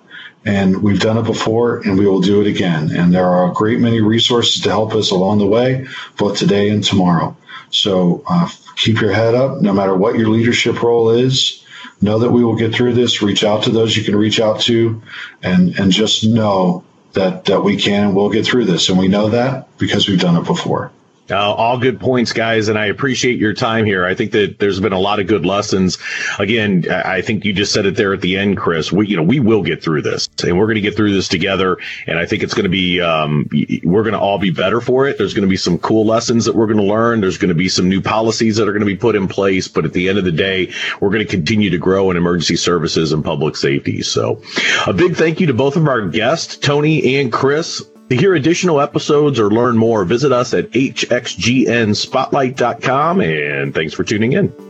And 0.44 0.82
we've 0.82 1.00
done 1.00 1.18
it 1.18 1.24
before 1.24 1.78
and 1.78 1.98
we 1.98 2.06
will 2.06 2.20
do 2.20 2.40
it 2.40 2.46
again. 2.46 2.94
And 2.94 3.12
there 3.12 3.26
are 3.26 3.50
a 3.50 3.54
great 3.54 3.80
many 3.80 4.00
resources 4.00 4.62
to 4.62 4.70
help 4.70 4.94
us 4.94 5.10
along 5.10 5.38
the 5.38 5.46
way, 5.46 5.86
both 6.18 6.38
today 6.38 6.68
and 6.68 6.84
tomorrow. 6.84 7.36
So 7.70 8.22
uh, 8.28 8.48
keep 8.76 9.00
your 9.00 9.12
head 9.12 9.34
up 9.34 9.60
no 9.60 9.72
matter 9.72 9.96
what 9.96 10.16
your 10.16 10.28
leadership 10.28 10.82
role 10.82 11.10
is. 11.10 11.65
Know 12.00 12.18
that 12.18 12.30
we 12.30 12.44
will 12.44 12.56
get 12.56 12.74
through 12.74 12.94
this. 12.94 13.22
Reach 13.22 13.44
out 13.44 13.64
to 13.64 13.70
those 13.70 13.96
you 13.96 14.04
can 14.04 14.16
reach 14.16 14.40
out 14.40 14.60
to 14.62 15.02
and, 15.42 15.78
and 15.78 15.90
just 15.90 16.24
know 16.24 16.84
that, 17.12 17.46
that 17.46 17.62
we 17.62 17.76
can 17.76 18.04
and 18.04 18.14
will 18.16 18.30
get 18.30 18.44
through 18.46 18.66
this. 18.66 18.88
And 18.88 18.98
we 18.98 19.08
know 19.08 19.28
that 19.30 19.76
because 19.78 20.08
we've 20.08 20.20
done 20.20 20.36
it 20.36 20.44
before. 20.44 20.92
Uh, 21.28 21.52
all 21.52 21.78
good 21.78 21.98
points, 21.98 22.32
guys, 22.32 22.68
and 22.68 22.78
I 22.78 22.86
appreciate 22.86 23.38
your 23.38 23.52
time 23.52 23.84
here. 23.84 24.06
I 24.06 24.14
think 24.14 24.30
that 24.32 24.60
there's 24.60 24.78
been 24.78 24.92
a 24.92 24.98
lot 24.98 25.18
of 25.18 25.26
good 25.26 25.44
lessons. 25.44 25.98
Again, 26.38 26.84
I 26.88 27.20
think 27.20 27.44
you 27.44 27.52
just 27.52 27.72
said 27.72 27.84
it 27.84 27.96
there 27.96 28.14
at 28.14 28.20
the 28.20 28.36
end, 28.36 28.56
Chris. 28.56 28.92
We, 28.92 29.08
you 29.08 29.16
know, 29.16 29.24
we 29.24 29.40
will 29.40 29.62
get 29.62 29.82
through 29.82 30.02
this, 30.02 30.28
and 30.44 30.56
we're 30.56 30.66
going 30.66 30.76
to 30.76 30.80
get 30.80 30.94
through 30.94 31.12
this 31.12 31.26
together. 31.26 31.78
And 32.06 32.18
I 32.18 32.26
think 32.26 32.44
it's 32.44 32.54
going 32.54 32.64
to 32.64 32.70
be, 32.70 33.00
um, 33.00 33.48
we're 33.82 34.02
going 34.02 34.12
to 34.12 34.20
all 34.20 34.38
be 34.38 34.50
better 34.50 34.80
for 34.80 35.08
it. 35.08 35.18
There's 35.18 35.34
going 35.34 35.42
to 35.42 35.50
be 35.50 35.56
some 35.56 35.78
cool 35.78 36.06
lessons 36.06 36.44
that 36.44 36.54
we're 36.54 36.66
going 36.66 36.78
to 36.78 36.84
learn. 36.84 37.20
There's 37.20 37.38
going 37.38 37.48
to 37.48 37.54
be 37.54 37.68
some 37.68 37.88
new 37.88 38.00
policies 38.00 38.56
that 38.56 38.68
are 38.68 38.72
going 38.72 38.80
to 38.80 38.86
be 38.86 38.96
put 38.96 39.16
in 39.16 39.26
place. 39.26 39.66
But 39.66 39.84
at 39.84 39.92
the 39.92 40.08
end 40.08 40.18
of 40.18 40.24
the 40.24 40.32
day, 40.32 40.72
we're 41.00 41.10
going 41.10 41.26
to 41.26 41.30
continue 41.30 41.70
to 41.70 41.78
grow 41.78 42.10
in 42.12 42.16
emergency 42.16 42.56
services 42.56 43.12
and 43.12 43.24
public 43.24 43.56
safety. 43.56 44.02
So, 44.02 44.40
a 44.86 44.92
big 44.92 45.16
thank 45.16 45.40
you 45.40 45.48
to 45.48 45.54
both 45.54 45.76
of 45.76 45.88
our 45.88 46.06
guests, 46.06 46.56
Tony 46.56 47.16
and 47.16 47.32
Chris. 47.32 47.82
To 48.08 48.16
hear 48.16 48.34
additional 48.34 48.80
episodes 48.80 49.40
or 49.40 49.50
learn 49.50 49.76
more, 49.76 50.04
visit 50.04 50.30
us 50.30 50.54
at 50.54 50.70
hxgnspotlight.com 50.70 53.20
and 53.20 53.74
thanks 53.74 53.94
for 53.94 54.04
tuning 54.04 54.32
in. 54.32 54.65